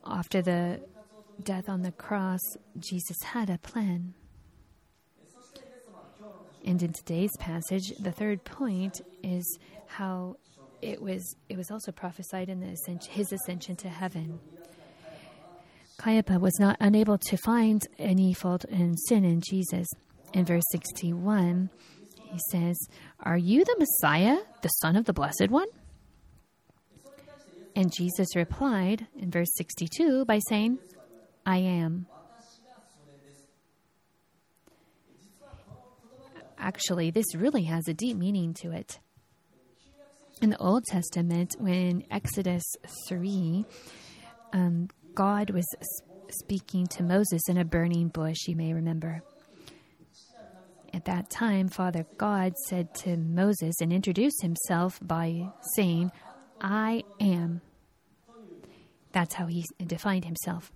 After 0.04 0.40
the 0.40 0.80
death 1.42 1.68
on 1.68 1.82
the 1.82 1.92
cross, 1.92 2.40
Jesus 2.78 3.16
had 3.24 3.50
a 3.50 3.58
plan. 3.58 4.14
And 6.66 6.82
in 6.82 6.92
today's 6.92 7.30
passage, 7.38 7.92
the 8.00 8.10
third 8.10 8.44
point 8.44 9.00
is 9.22 9.58
how 9.86 10.36
it 10.82 11.00
was 11.00 11.36
it 11.48 11.56
was 11.56 11.70
also 11.70 11.92
prophesied 11.92 12.48
in 12.48 12.60
the 12.60 12.66
ascension, 12.66 13.12
his 13.12 13.32
ascension 13.32 13.76
to 13.76 13.88
heaven. 13.88 14.40
Caiaphas 15.98 16.38
was 16.38 16.58
not 16.58 16.76
unable 16.80 17.16
to 17.18 17.36
find 17.38 17.82
any 17.98 18.34
fault 18.34 18.64
and 18.64 18.98
sin 19.08 19.24
in 19.24 19.40
Jesus. 19.40 19.86
In 20.34 20.44
verse 20.44 20.64
61, 20.72 21.70
he 22.30 22.38
says, 22.50 22.76
Are 23.20 23.38
you 23.38 23.64
the 23.64 23.76
Messiah, 23.78 24.38
the 24.60 24.68
Son 24.68 24.96
of 24.96 25.06
the 25.06 25.14
Blessed 25.14 25.48
One? 25.48 25.68
And 27.74 27.92
Jesus 27.96 28.34
replied 28.34 29.06
in 29.16 29.30
verse 29.30 29.48
62 29.56 30.24
by 30.26 30.40
saying, 30.48 30.78
I 31.46 31.58
am. 31.58 32.06
Actually, 36.58 37.10
this 37.10 37.34
really 37.34 37.64
has 37.64 37.86
a 37.88 37.94
deep 37.94 38.16
meaning 38.16 38.54
to 38.54 38.72
it. 38.72 38.98
In 40.42 40.50
the 40.50 40.58
Old 40.58 40.84
Testament, 40.84 41.54
when 41.58 42.04
Exodus 42.10 42.64
3, 43.08 43.64
um, 44.52 44.88
God 45.14 45.50
was 45.50 45.64
speaking 46.30 46.86
to 46.88 47.02
Moses 47.02 47.42
in 47.48 47.56
a 47.56 47.64
burning 47.64 48.08
bush, 48.08 48.36
you 48.46 48.56
may 48.56 48.72
remember. 48.72 49.22
At 50.92 51.04
that 51.06 51.30
time, 51.30 51.68
Father 51.68 52.06
God 52.16 52.54
said 52.68 52.92
to 53.02 53.16
Moses 53.16 53.74
and 53.80 53.92
introduced 53.92 54.40
himself 54.42 54.98
by 55.02 55.50
saying, 55.74 56.10
I 56.60 57.04
am. 57.20 57.60
That's 59.12 59.34
how 59.34 59.46
he 59.46 59.64
defined 59.86 60.24
himself. 60.24 60.72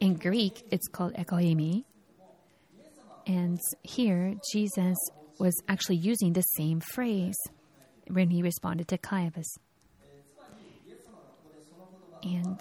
In 0.00 0.14
Greek, 0.14 0.64
it's 0.70 0.88
called 0.88 1.14
ego 1.18 1.36
eimi. 1.36 1.84
And 3.26 3.58
here, 3.82 4.34
Jesus 4.52 4.96
was 5.38 5.54
actually 5.68 5.96
using 5.96 6.32
the 6.32 6.42
same 6.42 6.80
phrase 6.80 7.36
when 8.08 8.30
he 8.30 8.42
responded 8.42 8.88
to 8.88 8.98
Caiaphas. 8.98 9.58
And 12.22 12.60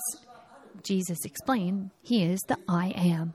Jesus 0.83 1.19
explained, 1.25 1.91
He 2.01 2.23
is 2.23 2.39
the 2.47 2.57
I 2.67 2.93
am. 2.95 3.33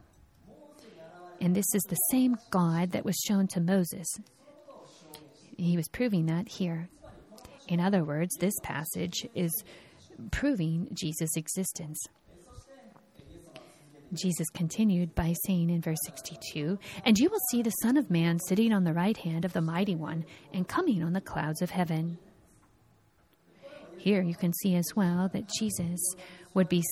And 1.41 1.55
this 1.55 1.67
is 1.75 1.83
the 1.89 1.97
same 2.11 2.37
God 2.51 2.93
that 2.93 3.05
was 3.05 3.17
shown 3.27 3.47
to 3.49 3.61
Moses. 3.61 4.07
He 5.57 5.77
was 5.77 5.89
proving 5.89 6.27
that 6.27 6.49
here. 6.49 6.89
In 7.69 7.81
other 7.81 8.05
words, 8.05 8.35
this 8.37 8.55
passage 8.63 9.27
is 9.35 9.53
proving 10.31 10.89
Jesus' 10.93 11.37
existence. 11.37 11.99
Jesus 14.17 14.49
continued 14.51 15.15
by 15.15 15.35
saying 15.45 15.71
in 15.71 15.81
verse 15.81 15.99
62 16.05 16.79
And 17.05 17.19
you 17.19 17.29
will 17.29 17.41
see 17.51 17.63
the 17.63 17.71
Son 17.71 17.97
of 17.97 18.11
Man 18.11 18.39
sitting 18.49 18.73
on 18.73 18.85
the 18.85 18.93
right 18.93 19.17
hand 19.17 19.45
of 19.45 19.53
the 19.53 19.61
Mighty 19.61 19.95
One 19.95 20.25
and 20.53 20.67
coming 20.67 21.03
on 21.03 21.13
the 21.13 21.21
clouds 21.21 21.63
of 21.63 21.71
heaven. 21.71 22.19
Here 23.99 24.23
you 24.23 24.35
can 24.35 24.53
see 24.53 24.77
as 24.77 24.95
well 24.95 25.29
that 25.33 25.51
Jesus 25.59 26.01
would 26.55 26.69
be 26.69 26.83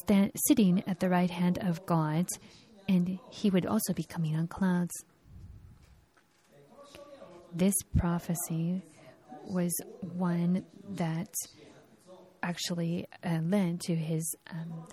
sitting 0.48 0.82
at 0.86 1.00
the 1.00 1.08
right 1.08 1.30
hand 1.30 1.58
of 1.58 1.86
God 1.86 2.26
and 2.88 3.18
he 3.30 3.50
would 3.50 3.66
also 3.66 3.92
be 3.92 4.04
coming 4.04 4.36
on 4.36 4.46
clouds. 4.46 4.92
This 7.52 7.74
prophecy 7.96 8.82
was 9.46 9.72
one 10.00 10.64
that 10.90 11.32
actually 12.42 13.06
uh, 13.24 13.38
led 13.42 13.80
to 13.80 13.94
his 13.94 14.34
um, 14.50 14.86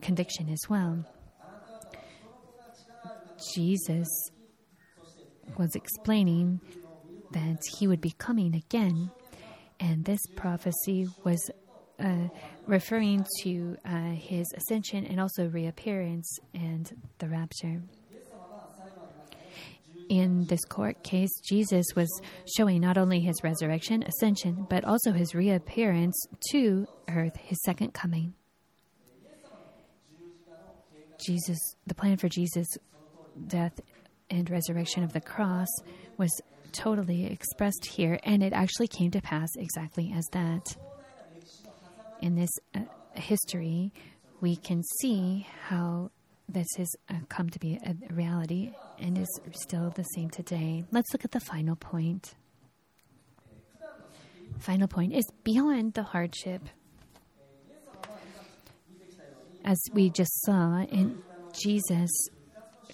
conviction 0.00 0.48
as 0.48 0.60
well. 0.68 1.04
Jesus 3.54 4.08
was 5.58 5.74
explaining 5.74 6.60
that 7.32 7.58
he 7.78 7.86
would 7.86 8.00
be 8.00 8.12
coming 8.18 8.54
again, 8.54 9.10
and 9.78 10.04
this 10.04 10.20
prophecy 10.36 11.06
was 11.24 11.50
uh, 11.98 12.28
referring 12.66 13.26
to 13.42 13.76
uh, 13.84 14.12
his 14.12 14.46
ascension 14.56 15.04
and 15.06 15.20
also 15.20 15.48
reappearance 15.48 16.38
and 16.54 16.90
the 17.18 17.28
rapture. 17.28 17.82
In 20.08 20.44
this 20.46 20.64
court 20.64 21.04
case, 21.04 21.30
Jesus 21.48 21.86
was 21.94 22.08
showing 22.56 22.80
not 22.80 22.98
only 22.98 23.20
his 23.20 23.44
resurrection, 23.44 24.02
ascension, 24.02 24.66
but 24.68 24.84
also 24.84 25.12
his 25.12 25.36
reappearance 25.36 26.16
to 26.50 26.86
earth, 27.08 27.36
his 27.36 27.62
second 27.62 27.94
coming. 27.94 28.34
Jesus, 31.24 31.58
the 31.86 31.94
plan 31.94 32.16
for 32.16 32.28
Jesus' 32.28 32.76
death 33.46 33.80
and 34.28 34.48
resurrection 34.50 35.02
of 35.02 35.12
the 35.12 35.20
cross 35.20 35.68
was 36.16 36.30
totally 36.72 37.26
expressed 37.26 37.84
here, 37.84 38.18
and 38.22 38.42
it 38.42 38.52
actually 38.52 38.88
came 38.88 39.10
to 39.10 39.20
pass 39.20 39.48
exactly 39.56 40.12
as 40.16 40.24
that 40.32 40.76
in 42.20 42.36
this 42.36 42.50
uh, 42.74 42.80
history, 43.14 43.92
we 44.40 44.56
can 44.56 44.82
see 45.00 45.46
how 45.62 46.10
this 46.48 46.66
has 46.76 46.88
uh, 47.08 47.14
come 47.28 47.48
to 47.50 47.58
be 47.58 47.78
a, 47.84 47.90
a 47.90 48.14
reality 48.14 48.72
and 48.98 49.18
is 49.18 49.40
still 49.52 49.90
the 49.90 50.02
same 50.02 50.30
today. 50.30 50.84
Let's 50.90 51.12
look 51.12 51.24
at 51.24 51.30
the 51.30 51.40
final 51.40 51.76
point. 51.76 52.34
Final 54.58 54.88
point 54.88 55.14
is 55.14 55.24
beyond 55.44 55.94
the 55.94 56.02
hardship. 56.02 56.62
As 59.64 59.80
we 59.92 60.10
just 60.10 60.42
saw, 60.42 60.82
in 60.82 61.22
Jesus 61.52 62.10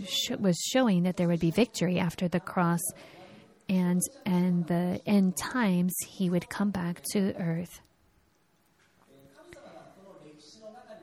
sh- 0.05 0.31
was 0.39 0.59
showing 0.73 1.05
that 1.05 1.17
there 1.17 1.29
would 1.29 1.41
be 1.41 1.51
victory 1.51 1.99
after 1.99 2.29
the 2.29 2.41
cross, 2.41 2.83
and 3.69 4.01
and 4.25 4.67
the 4.67 5.01
end 5.07 5.37
times 5.37 5.95
he 6.09 6.31
would 6.31 6.49
come 6.49 6.71
back 6.71 7.03
to 7.13 7.35
earth. 7.37 7.81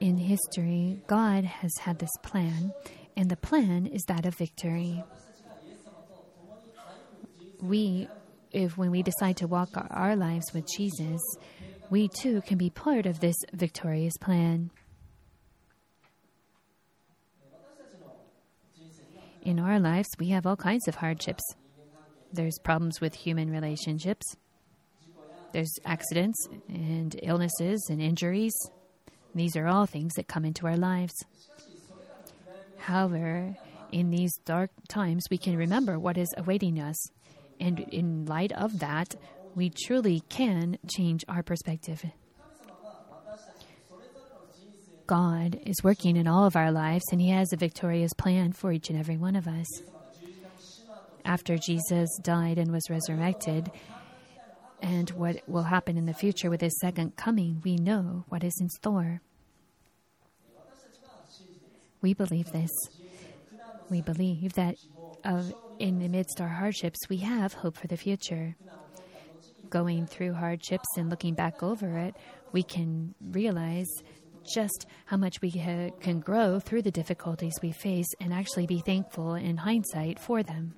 in 0.03 0.17
history, 0.17 1.01
God 1.07 1.45
has 1.45 1.71
had 1.79 1.99
this 1.99 2.11
plan, 2.23 2.73
and 3.15 3.29
the 3.29 3.37
plan 3.37 3.85
is 3.85 4.03
that 4.09 4.25
of 4.25 4.35
victory. 4.35 5.01
We, 7.61 8.09
if 8.51 8.77
when 8.77 8.91
we 8.91 9.01
decide 9.01 9.37
to 9.37 9.47
walk 9.47 9.69
our 9.73 10.17
lives 10.17 10.51
with 10.53 10.67
Jesus, 10.75 11.21
we 11.89 12.09
too 12.09 12.41
can 12.41 12.57
be 12.57 12.69
part 12.69 13.05
of 13.05 13.21
this 13.21 13.37
victorious 13.53 14.17
plan. 14.17 14.71
In 19.43 19.59
our 19.59 19.77
lives, 19.77 20.07
we 20.19 20.29
have 20.29 20.45
all 20.45 20.55
kinds 20.55 20.87
of 20.87 20.95
hardships. 20.95 21.43
There's 22.31 22.57
problems 22.63 23.01
with 23.01 23.13
human 23.13 23.51
relationships, 23.51 24.25
there's 25.51 25.73
accidents 25.85 26.47
and 26.67 27.15
illnesses 27.21 27.85
and 27.89 28.01
injuries. 28.01 28.53
These 29.35 29.55
are 29.55 29.67
all 29.67 29.85
things 29.85 30.13
that 30.15 30.27
come 30.27 30.45
into 30.45 30.65
our 30.65 30.77
lives. 30.77 31.13
However, 32.77 33.55
in 33.91 34.09
these 34.09 34.31
dark 34.45 34.71
times, 34.87 35.25
we 35.29 35.37
can 35.37 35.55
remember 35.55 35.99
what 35.99 36.17
is 36.17 36.33
awaiting 36.37 36.79
us. 36.79 36.97
And 37.59 37.79
in 37.79 38.25
light 38.25 38.51
of 38.53 38.79
that, 38.79 39.13
we 39.55 39.69
truly 39.69 40.21
can 40.29 40.77
change 40.87 41.23
our 41.27 41.43
perspective. 41.43 42.03
God 45.13 45.59
is 45.67 45.83
working 45.83 46.17
in 46.17 46.27
all 46.27 46.43
of 46.43 46.55
our 46.55 46.71
lives, 46.71 47.03
and 47.11 47.21
He 47.21 47.29
has 47.29 47.53
a 47.53 47.55
victorious 47.55 48.11
plan 48.13 48.51
for 48.51 48.71
each 48.71 48.89
and 48.89 48.97
every 48.97 49.15
one 49.15 49.35
of 49.35 49.47
us. 49.47 49.67
After 51.23 51.55
Jesus 51.55 52.09
died 52.23 52.57
and 52.57 52.71
was 52.71 52.89
resurrected, 52.89 53.69
and 54.81 55.11
what 55.11 55.47
will 55.47 55.61
happen 55.61 55.97
in 55.97 56.07
the 56.07 56.15
future 56.15 56.49
with 56.49 56.61
His 56.61 56.75
second 56.79 57.15
coming, 57.15 57.61
we 57.63 57.75
know 57.75 58.25
what 58.29 58.43
is 58.43 58.57
in 58.59 58.69
store. 58.69 59.21
We 62.01 62.15
believe 62.15 62.51
this. 62.51 62.71
We 63.91 64.01
believe 64.01 64.53
that 64.53 64.77
uh, 65.23 65.43
in 65.77 65.99
the 65.99 66.09
midst 66.09 66.39
of 66.39 66.47
our 66.47 66.53
hardships, 66.53 67.07
we 67.07 67.17
have 67.17 67.53
hope 67.53 67.77
for 67.77 67.85
the 67.85 67.97
future. 67.97 68.55
Going 69.69 70.07
through 70.07 70.33
hardships 70.33 70.87
and 70.97 71.11
looking 71.11 71.35
back 71.35 71.61
over 71.61 71.99
it, 71.99 72.15
we 72.51 72.63
can 72.63 73.13
realize 73.21 73.91
just 74.45 74.85
how 75.05 75.17
much 75.17 75.41
we 75.41 75.51
can 75.51 76.19
grow 76.19 76.59
through 76.59 76.81
the 76.81 76.91
difficulties 76.91 77.53
we 77.61 77.71
face 77.71 78.07
and 78.19 78.33
actually 78.33 78.67
be 78.67 78.79
thankful 78.79 79.35
in 79.35 79.57
hindsight 79.57 80.19
for 80.19 80.43
them. 80.43 80.75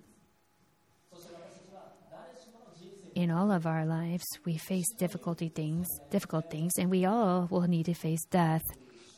In 3.16 3.32
all 3.32 3.50
of 3.50 3.66
our 3.66 3.86
lives, 3.86 4.26
we 4.44 4.58
face 4.58 4.92
difficulty 4.98 5.48
things, 5.48 5.88
difficult 6.10 6.50
things, 6.50 6.74
and 6.78 6.90
we 6.90 7.06
all 7.06 7.48
will 7.50 7.62
need 7.62 7.86
to 7.86 7.94
face 7.94 8.24
death. 8.30 8.64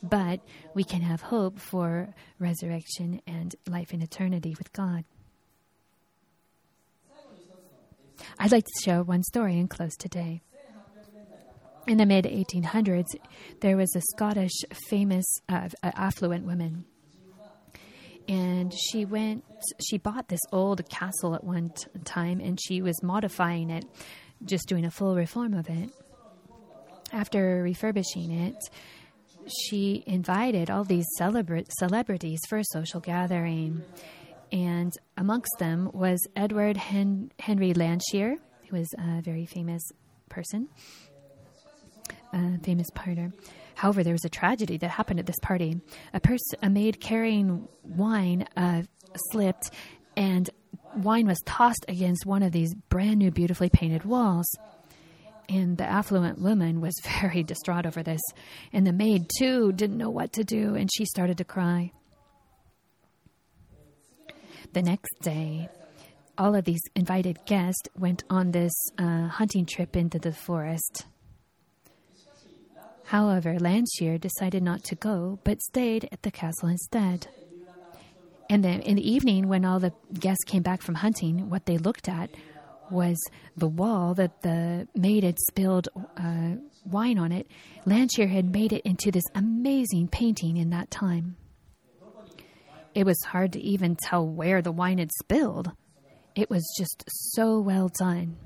But 0.02 0.40
we 0.74 0.84
can 0.84 1.02
have 1.02 1.20
hope 1.20 1.58
for 1.58 2.14
resurrection 2.38 3.20
and 3.26 3.56
life 3.68 3.92
in 3.92 4.00
eternity 4.00 4.54
with 4.56 4.72
God. 4.72 5.04
I'd 8.38 8.52
like 8.52 8.64
to 8.64 8.82
share 8.84 9.02
one 9.02 9.24
story 9.24 9.58
and 9.58 9.68
close 9.68 9.96
today. 9.96 10.42
In 11.88 11.96
the 11.96 12.04
mid 12.04 12.26
1800s, 12.26 13.16
there 13.60 13.78
was 13.78 13.96
a 13.96 14.02
Scottish 14.12 14.52
famous 14.90 15.24
uh, 15.48 15.70
affluent 15.82 16.44
woman. 16.44 16.84
And 18.28 18.74
she 18.74 19.06
went, 19.06 19.42
she 19.80 19.96
bought 19.96 20.28
this 20.28 20.42
old 20.52 20.86
castle 20.90 21.34
at 21.34 21.42
one 21.42 21.70
t- 21.70 21.86
time 22.04 22.40
and 22.40 22.60
she 22.60 22.82
was 22.82 23.02
modifying 23.02 23.70
it, 23.70 23.86
just 24.44 24.68
doing 24.68 24.84
a 24.84 24.90
full 24.90 25.16
reform 25.16 25.54
of 25.54 25.70
it. 25.70 25.88
After 27.10 27.62
refurbishing 27.62 28.32
it, 28.32 28.56
she 29.48 30.04
invited 30.06 30.68
all 30.68 30.84
these 30.84 31.06
celebra- 31.18 31.64
celebrities 31.78 32.40
for 32.50 32.58
a 32.58 32.64
social 32.64 33.00
gathering. 33.00 33.82
And 34.52 34.92
amongst 35.16 35.52
them 35.58 35.90
was 35.94 36.18
Edward 36.36 36.76
Hen- 36.76 37.32
Henry 37.38 37.72
Landseer, 37.72 38.36
who 38.68 38.76
was 38.76 38.88
a 38.98 39.22
very 39.22 39.46
famous 39.46 39.82
person, 40.28 40.68
a 42.38 42.58
famous 42.64 42.88
partner. 42.94 43.32
However, 43.74 44.02
there 44.02 44.14
was 44.14 44.24
a 44.24 44.28
tragedy 44.28 44.76
that 44.78 44.90
happened 44.90 45.20
at 45.20 45.26
this 45.26 45.38
party. 45.40 45.80
A, 46.12 46.20
pers- 46.20 46.54
a 46.62 46.68
maid 46.70 47.00
carrying 47.00 47.68
wine 47.84 48.46
uh, 48.56 48.82
slipped, 49.30 49.70
and 50.16 50.50
wine 50.96 51.26
was 51.26 51.40
tossed 51.46 51.84
against 51.88 52.26
one 52.26 52.42
of 52.42 52.52
these 52.52 52.74
brand 52.74 53.18
new, 53.18 53.30
beautifully 53.30 53.68
painted 53.68 54.04
walls. 54.04 54.46
And 55.48 55.78
the 55.78 55.84
affluent 55.84 56.40
woman 56.40 56.80
was 56.80 56.94
very 57.20 57.42
distraught 57.42 57.86
over 57.86 58.02
this. 58.02 58.20
And 58.72 58.86
the 58.86 58.92
maid, 58.92 59.30
too, 59.38 59.72
didn't 59.72 59.96
know 59.96 60.10
what 60.10 60.32
to 60.34 60.44
do, 60.44 60.74
and 60.74 60.90
she 60.92 61.04
started 61.04 61.38
to 61.38 61.44
cry. 61.44 61.92
The 64.72 64.82
next 64.82 65.20
day, 65.22 65.68
all 66.36 66.54
of 66.54 66.64
these 66.64 66.82
invited 66.94 67.38
guests 67.46 67.88
went 67.96 68.22
on 68.28 68.50
this 68.50 68.72
uh, 68.98 69.28
hunting 69.28 69.66
trip 69.66 69.96
into 69.96 70.18
the 70.18 70.32
forest. 70.32 71.06
However, 73.08 73.58
Landseer 73.58 74.20
decided 74.20 74.62
not 74.62 74.84
to 74.84 74.94
go, 74.94 75.38
but 75.42 75.62
stayed 75.62 76.10
at 76.12 76.22
the 76.24 76.30
castle 76.30 76.68
instead. 76.68 77.26
And 78.50 78.62
then 78.62 78.80
in 78.82 78.96
the 78.96 79.10
evening, 79.10 79.48
when 79.48 79.64
all 79.64 79.80
the 79.80 79.94
guests 80.12 80.44
came 80.44 80.62
back 80.62 80.82
from 80.82 80.96
hunting, 80.96 81.48
what 81.48 81.64
they 81.64 81.78
looked 81.78 82.06
at 82.06 82.28
was 82.90 83.18
the 83.56 83.66
wall 83.66 84.12
that 84.12 84.42
the 84.42 84.88
maid 84.94 85.24
had 85.24 85.38
spilled 85.48 85.88
uh, 86.18 86.56
wine 86.84 87.18
on 87.18 87.32
it. 87.32 87.46
Landseer 87.86 88.28
had 88.28 88.52
made 88.52 88.74
it 88.74 88.82
into 88.84 89.10
this 89.10 89.24
amazing 89.34 90.08
painting 90.08 90.58
in 90.58 90.68
that 90.68 90.90
time. 90.90 91.36
It 92.94 93.06
was 93.06 93.18
hard 93.24 93.54
to 93.54 93.60
even 93.60 93.96
tell 93.96 94.28
where 94.28 94.60
the 94.60 94.72
wine 94.72 94.98
had 94.98 95.12
spilled. 95.20 95.72
It 96.34 96.50
was 96.50 96.62
just 96.76 97.04
so 97.06 97.58
well 97.58 97.88
done. 97.88 98.36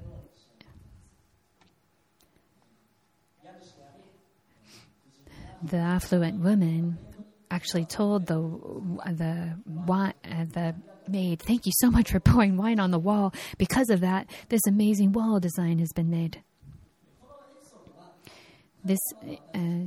The 5.63 5.77
affluent 5.77 6.41
woman 6.41 6.99
actually 7.51 7.85
told 7.85 8.27
the 8.27 8.41
the 9.13 9.57
uh, 9.89 10.45
the 10.53 10.75
maid, 11.09 11.41
"Thank 11.43 11.67
you 11.67 11.73
so 11.77 11.91
much 11.91 12.11
for 12.11 12.21
pouring 12.21 12.57
wine 12.57 12.81
on 12.81 12.91
the 12.91 12.99
wall. 12.99 13.33
Because 13.59 13.91
of 13.91 14.01
that, 14.01 14.27
this 14.49 14.63
amazing 14.67 15.13
wall 15.13 15.39
design 15.39 15.79
has 15.79 15.93
been 15.93 16.11
made." 16.11 16.43
This 18.85 18.99
uh, 19.55 19.87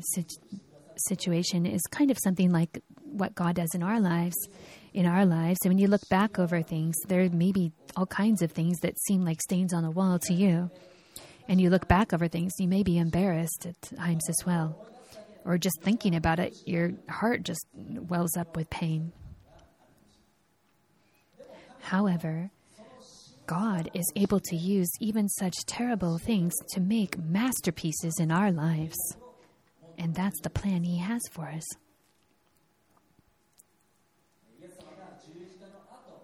situation 0.95 1.65
is 1.65 1.81
kind 1.91 2.09
of 2.09 2.17
something 2.23 2.51
like 2.51 2.81
what 3.03 3.35
God 3.35 3.55
does 3.55 3.75
in 3.75 3.83
our 3.83 3.99
lives. 3.99 4.35
In 4.93 5.05
our 5.05 5.25
lives, 5.25 5.59
and 5.63 5.71
when 5.71 5.77
you 5.77 5.89
look 5.89 6.07
back 6.07 6.39
over 6.39 6.61
things, 6.61 6.95
there 7.09 7.29
may 7.29 7.51
be 7.51 7.73
all 7.97 8.05
kinds 8.05 8.41
of 8.41 8.53
things 8.53 8.79
that 8.79 8.97
seem 9.01 9.25
like 9.25 9.41
stains 9.41 9.73
on 9.73 9.83
the 9.83 9.91
wall 9.91 10.19
to 10.19 10.33
you. 10.33 10.71
And 11.49 11.59
you 11.59 11.69
look 11.69 11.89
back 11.89 12.13
over 12.13 12.29
things, 12.29 12.53
you 12.59 12.69
may 12.69 12.81
be 12.81 12.97
embarrassed 12.97 13.65
at 13.65 13.97
times 13.97 14.23
as 14.29 14.45
well. 14.45 14.87
Or 15.45 15.59
just 15.59 15.79
thinking 15.83 16.15
about 16.15 16.39
it, 16.39 16.55
your 16.65 16.93
heart 17.07 17.43
just 17.43 17.65
wells 17.75 18.35
up 18.35 18.57
with 18.57 18.69
pain. 18.69 19.13
However, 21.81 22.49
God 23.45 23.91
is 23.93 24.11
able 24.15 24.39
to 24.39 24.55
use 24.55 24.89
even 24.99 25.29
such 25.29 25.53
terrible 25.67 26.17
things 26.17 26.53
to 26.73 26.81
make 26.81 27.19
masterpieces 27.19 28.15
in 28.19 28.31
our 28.31 28.51
lives. 28.51 28.97
And 29.99 30.15
that's 30.15 30.41
the 30.41 30.49
plan 30.49 30.83
He 30.83 30.97
has 30.97 31.21
for 31.31 31.47
us. 31.47 31.63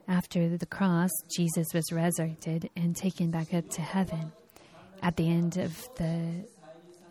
After 0.07 0.57
the 0.57 0.65
cross, 0.65 1.11
Jesus 1.33 1.67
was 1.73 1.91
resurrected 1.91 2.69
and 2.75 2.95
taken 2.95 3.29
back 3.29 3.53
up 3.53 3.69
to 3.69 3.81
heaven. 3.81 4.31
At 5.03 5.15
the 5.15 5.29
end 5.29 5.57
of 5.57 5.77
the 5.95 6.45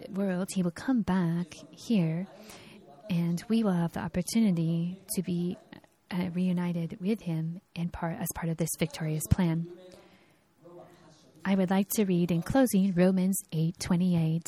world, 0.08 0.48
He 0.52 0.62
will 0.62 0.70
come 0.70 1.02
back 1.02 1.54
here, 1.70 2.26
and 3.08 3.42
we 3.48 3.62
will 3.62 3.72
have 3.72 3.92
the 3.92 4.00
opportunity 4.00 5.00
to 5.14 5.22
be 5.22 5.56
uh, 6.10 6.30
reunited 6.34 6.98
with 7.00 7.22
Him 7.22 7.60
and 7.76 7.92
part 7.92 8.16
as 8.18 8.28
part 8.34 8.48
of 8.48 8.56
this 8.56 8.70
victorious 8.78 9.26
plan. 9.28 9.66
I 11.44 11.54
would 11.54 11.70
like 11.70 11.88
to 11.90 12.04
read 12.04 12.30
in 12.30 12.42
closing 12.42 12.92
Romans 12.94 13.38
8:28. 13.52 14.42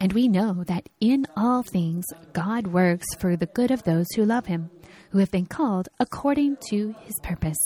And 0.00 0.12
we 0.12 0.28
know 0.28 0.64
that 0.64 0.88
in 1.00 1.26
all 1.36 1.62
things 1.62 2.04
God 2.32 2.66
works 2.68 3.06
for 3.18 3.36
the 3.36 3.46
good 3.46 3.70
of 3.70 3.82
those 3.84 4.06
who 4.14 4.24
love 4.24 4.46
him, 4.46 4.70
who 5.10 5.18
have 5.18 5.30
been 5.30 5.46
called 5.46 5.88
according 5.98 6.56
to 6.70 6.94
his 7.00 7.14
purpose. 7.22 7.58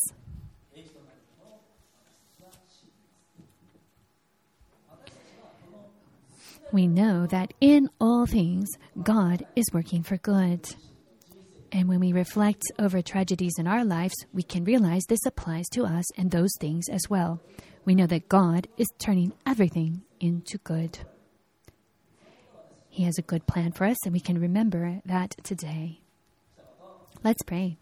We 6.72 6.86
know 6.88 7.26
that 7.26 7.54
in 7.60 7.88
all 8.00 8.26
things 8.26 8.68
God 9.02 9.46
is 9.54 9.66
working 9.72 10.02
for 10.02 10.16
good. 10.16 10.68
And 11.72 11.88
when 11.88 12.00
we 12.00 12.12
reflect 12.12 12.62
over 12.78 13.02
tragedies 13.02 13.54
in 13.58 13.66
our 13.66 13.84
lives, 13.84 14.14
we 14.32 14.42
can 14.42 14.64
realize 14.64 15.02
this 15.08 15.26
applies 15.26 15.66
to 15.72 15.84
us 15.84 16.04
and 16.16 16.30
those 16.30 16.50
things 16.60 16.88
as 16.90 17.02
well. 17.08 17.40
We 17.84 17.94
know 17.94 18.06
that 18.06 18.28
God 18.28 18.68
is 18.76 18.88
turning 18.98 19.32
everything 19.46 20.02
into 20.20 20.58
good. 20.58 20.98
He 22.88 23.04
has 23.04 23.18
a 23.18 23.22
good 23.22 23.46
plan 23.46 23.72
for 23.72 23.84
us, 23.84 23.98
and 24.04 24.12
we 24.12 24.20
can 24.20 24.40
remember 24.40 25.02
that 25.04 25.36
today. 25.44 26.00
Let's 27.22 27.42
pray. 27.42 27.76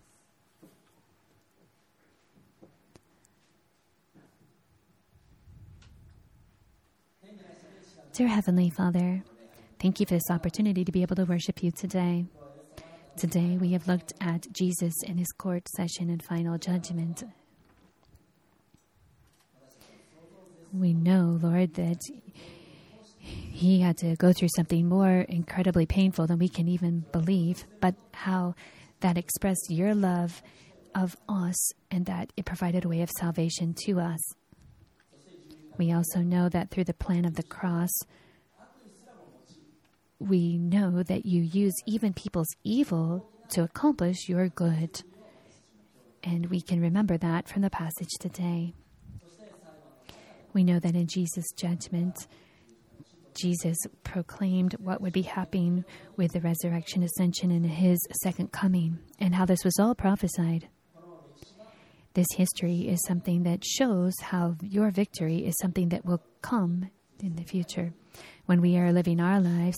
Dear 8.14 8.28
Heavenly 8.28 8.70
Father, 8.70 9.24
thank 9.80 9.98
you 9.98 10.06
for 10.06 10.14
this 10.14 10.30
opportunity 10.30 10.84
to 10.84 10.92
be 10.92 11.02
able 11.02 11.16
to 11.16 11.24
worship 11.24 11.64
you 11.64 11.72
today. 11.72 12.26
Today 13.16 13.58
we 13.60 13.72
have 13.72 13.88
looked 13.88 14.12
at 14.20 14.46
Jesus 14.52 14.94
in 15.04 15.18
his 15.18 15.32
court 15.32 15.66
session 15.70 16.10
and 16.10 16.22
final 16.22 16.56
judgment. 16.56 17.24
We 20.72 20.92
know, 20.92 21.40
Lord, 21.42 21.74
that 21.74 22.00
he 23.18 23.80
had 23.80 23.96
to 23.98 24.14
go 24.14 24.32
through 24.32 24.50
something 24.54 24.88
more 24.88 25.22
incredibly 25.28 25.84
painful 25.84 26.28
than 26.28 26.38
we 26.38 26.48
can 26.48 26.68
even 26.68 27.04
believe, 27.10 27.64
but 27.80 27.96
how 28.12 28.54
that 29.00 29.18
expressed 29.18 29.66
your 29.70 29.92
love 29.92 30.40
of 30.94 31.16
us 31.28 31.72
and 31.90 32.06
that 32.06 32.32
it 32.36 32.44
provided 32.44 32.84
a 32.84 32.88
way 32.88 33.02
of 33.02 33.10
salvation 33.10 33.74
to 33.86 33.98
us. 33.98 34.20
We 35.76 35.92
also 35.92 36.20
know 36.20 36.48
that 36.48 36.70
through 36.70 36.84
the 36.84 36.94
plan 36.94 37.24
of 37.24 37.34
the 37.34 37.42
cross, 37.42 37.90
we 40.18 40.56
know 40.56 41.02
that 41.02 41.26
you 41.26 41.42
use 41.42 41.74
even 41.86 42.12
people's 42.12 42.54
evil 42.62 43.28
to 43.50 43.62
accomplish 43.62 44.28
your 44.28 44.48
good. 44.48 45.02
And 46.22 46.46
we 46.46 46.60
can 46.60 46.80
remember 46.80 47.18
that 47.18 47.48
from 47.48 47.62
the 47.62 47.70
passage 47.70 48.12
today. 48.20 48.72
We 50.52 50.64
know 50.64 50.78
that 50.78 50.94
in 50.94 51.08
Jesus' 51.08 51.52
judgment, 51.56 52.28
Jesus 53.34 53.76
proclaimed 54.04 54.76
what 54.78 55.00
would 55.00 55.12
be 55.12 55.22
happening 55.22 55.84
with 56.16 56.32
the 56.32 56.40
resurrection, 56.40 57.02
ascension, 57.02 57.50
and 57.50 57.66
his 57.66 57.98
second 58.22 58.52
coming, 58.52 58.98
and 59.18 59.34
how 59.34 59.44
this 59.44 59.64
was 59.64 59.78
all 59.80 59.94
prophesied. 59.96 60.68
This 62.14 62.28
history 62.36 62.86
is 62.86 63.04
something 63.08 63.42
that 63.42 63.64
shows 63.64 64.14
how 64.20 64.54
your 64.62 64.92
victory 64.92 65.38
is 65.38 65.58
something 65.60 65.88
that 65.88 66.04
will 66.04 66.22
come 66.42 66.88
in 67.20 67.34
the 67.34 67.42
future. 67.42 67.92
When 68.46 68.60
we 68.60 68.76
are 68.76 68.92
living 68.92 69.18
our 69.18 69.40
lives, 69.40 69.76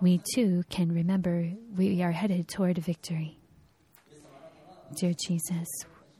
we 0.00 0.22
too 0.34 0.62
can 0.70 0.90
remember 0.90 1.50
we 1.76 2.02
are 2.02 2.10
headed 2.10 2.48
toward 2.48 2.78
victory. 2.78 3.38
Dear 4.96 5.12
Jesus, 5.26 5.68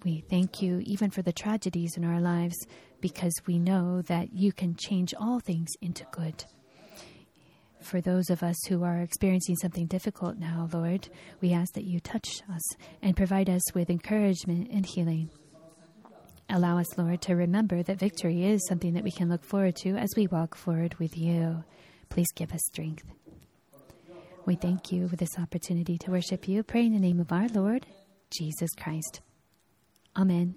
we 0.05 0.22
thank 0.29 0.61
you 0.61 0.83
even 0.85 1.11
for 1.11 1.22
the 1.22 1.33
tragedies 1.33 1.96
in 1.96 2.05
our 2.05 2.20
lives 2.20 2.57
because 3.00 3.33
we 3.46 3.59
know 3.59 4.03
that 4.03 4.35
you 4.35 4.53
can 4.53 4.77
change 4.77 5.14
all 5.18 5.40
things 5.40 5.70
into 5.81 6.05
good. 6.12 6.44
For 7.81 8.03
those 8.03 8.29
of 8.29 8.42
us 8.42 8.57
who 8.68 8.85
are 8.85 9.00
experiencing 9.00 9.57
something 9.57 9.87
difficult 9.87 10.37
now, 10.37 10.68
Lord, 10.72 11.09
we 11.40 11.55
ask 11.55 11.72
that 11.72 11.85
you 11.85 12.00
touch 12.00 12.42
us 12.55 12.77
and 13.00 13.16
provide 13.16 13.48
us 13.48 13.62
with 13.74 13.88
encouragement 13.88 14.68
and 14.70 14.85
healing. 14.85 15.31
Allow 16.50 16.78
us, 16.78 16.98
Lord, 16.98 17.22
to 17.22 17.35
remember 17.35 17.83
that 17.83 17.98
victory 17.98 18.44
is 18.44 18.66
something 18.68 18.94
that 18.94 19.04
we 19.04 19.11
can 19.11 19.28
look 19.28 19.44
forward 19.44 19.76
to 19.76 19.96
as 19.96 20.11
we 20.16 20.26
walk 20.26 20.54
forward 20.54 20.94
with 20.96 21.16
you. 21.16 21.64
Please 22.11 22.30
give 22.35 22.52
us 22.52 22.61
strength. 22.66 23.04
We 24.46 24.57
thank 24.57 24.92
you 24.92 25.09
for 25.09 25.16
this 25.16 25.38
opportunity 25.38 25.96
to 25.98 26.11
worship 26.11 26.46
you. 26.46 26.62
Pray 26.62 26.85
in 26.87 26.92
the 26.92 27.00
name 27.00 27.18
of 27.18 27.33
our 27.33 27.48
Lord, 27.48 27.87
Jesus 28.30 28.70
Christ. 28.78 29.22
Amen. 30.16 30.54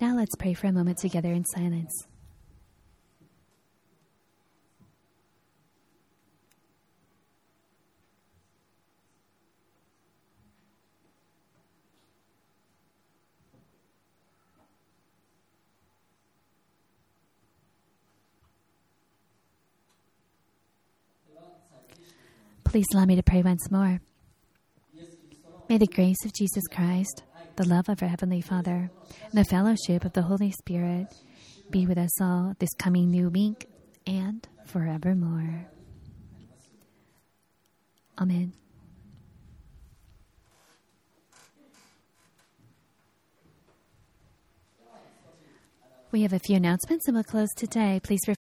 Now 0.00 0.14
let's 0.14 0.36
pray 0.36 0.54
for 0.54 0.68
a 0.68 0.72
moment 0.72 0.98
together 0.98 1.32
in 1.32 1.44
silence. 1.44 2.06
Please 22.76 22.84
allow 22.92 23.06
me 23.06 23.16
to 23.16 23.22
pray 23.22 23.40
once 23.40 23.70
more. 23.70 24.02
May 25.66 25.78
the 25.78 25.86
grace 25.86 26.22
of 26.26 26.34
Jesus 26.34 26.62
Christ, 26.70 27.22
the 27.56 27.66
love 27.66 27.88
of 27.88 28.02
our 28.02 28.08
Heavenly 28.08 28.42
Father, 28.42 28.90
and 29.22 29.32
the 29.32 29.44
fellowship 29.44 30.04
of 30.04 30.12
the 30.12 30.20
Holy 30.20 30.50
Spirit 30.50 31.06
be 31.70 31.86
with 31.86 31.96
us 31.96 32.20
all 32.20 32.52
this 32.58 32.68
coming 32.78 33.10
new 33.10 33.30
week 33.30 33.66
and 34.06 34.46
forevermore. 34.66 35.68
Amen. 38.20 38.52
We 46.12 46.20
have 46.20 46.34
a 46.34 46.38
few 46.38 46.56
announcements 46.56 47.08
and 47.08 47.14
we'll 47.14 47.24
close 47.24 47.48
today. 47.56 48.00
Please 48.02 48.20
refer 48.28 48.35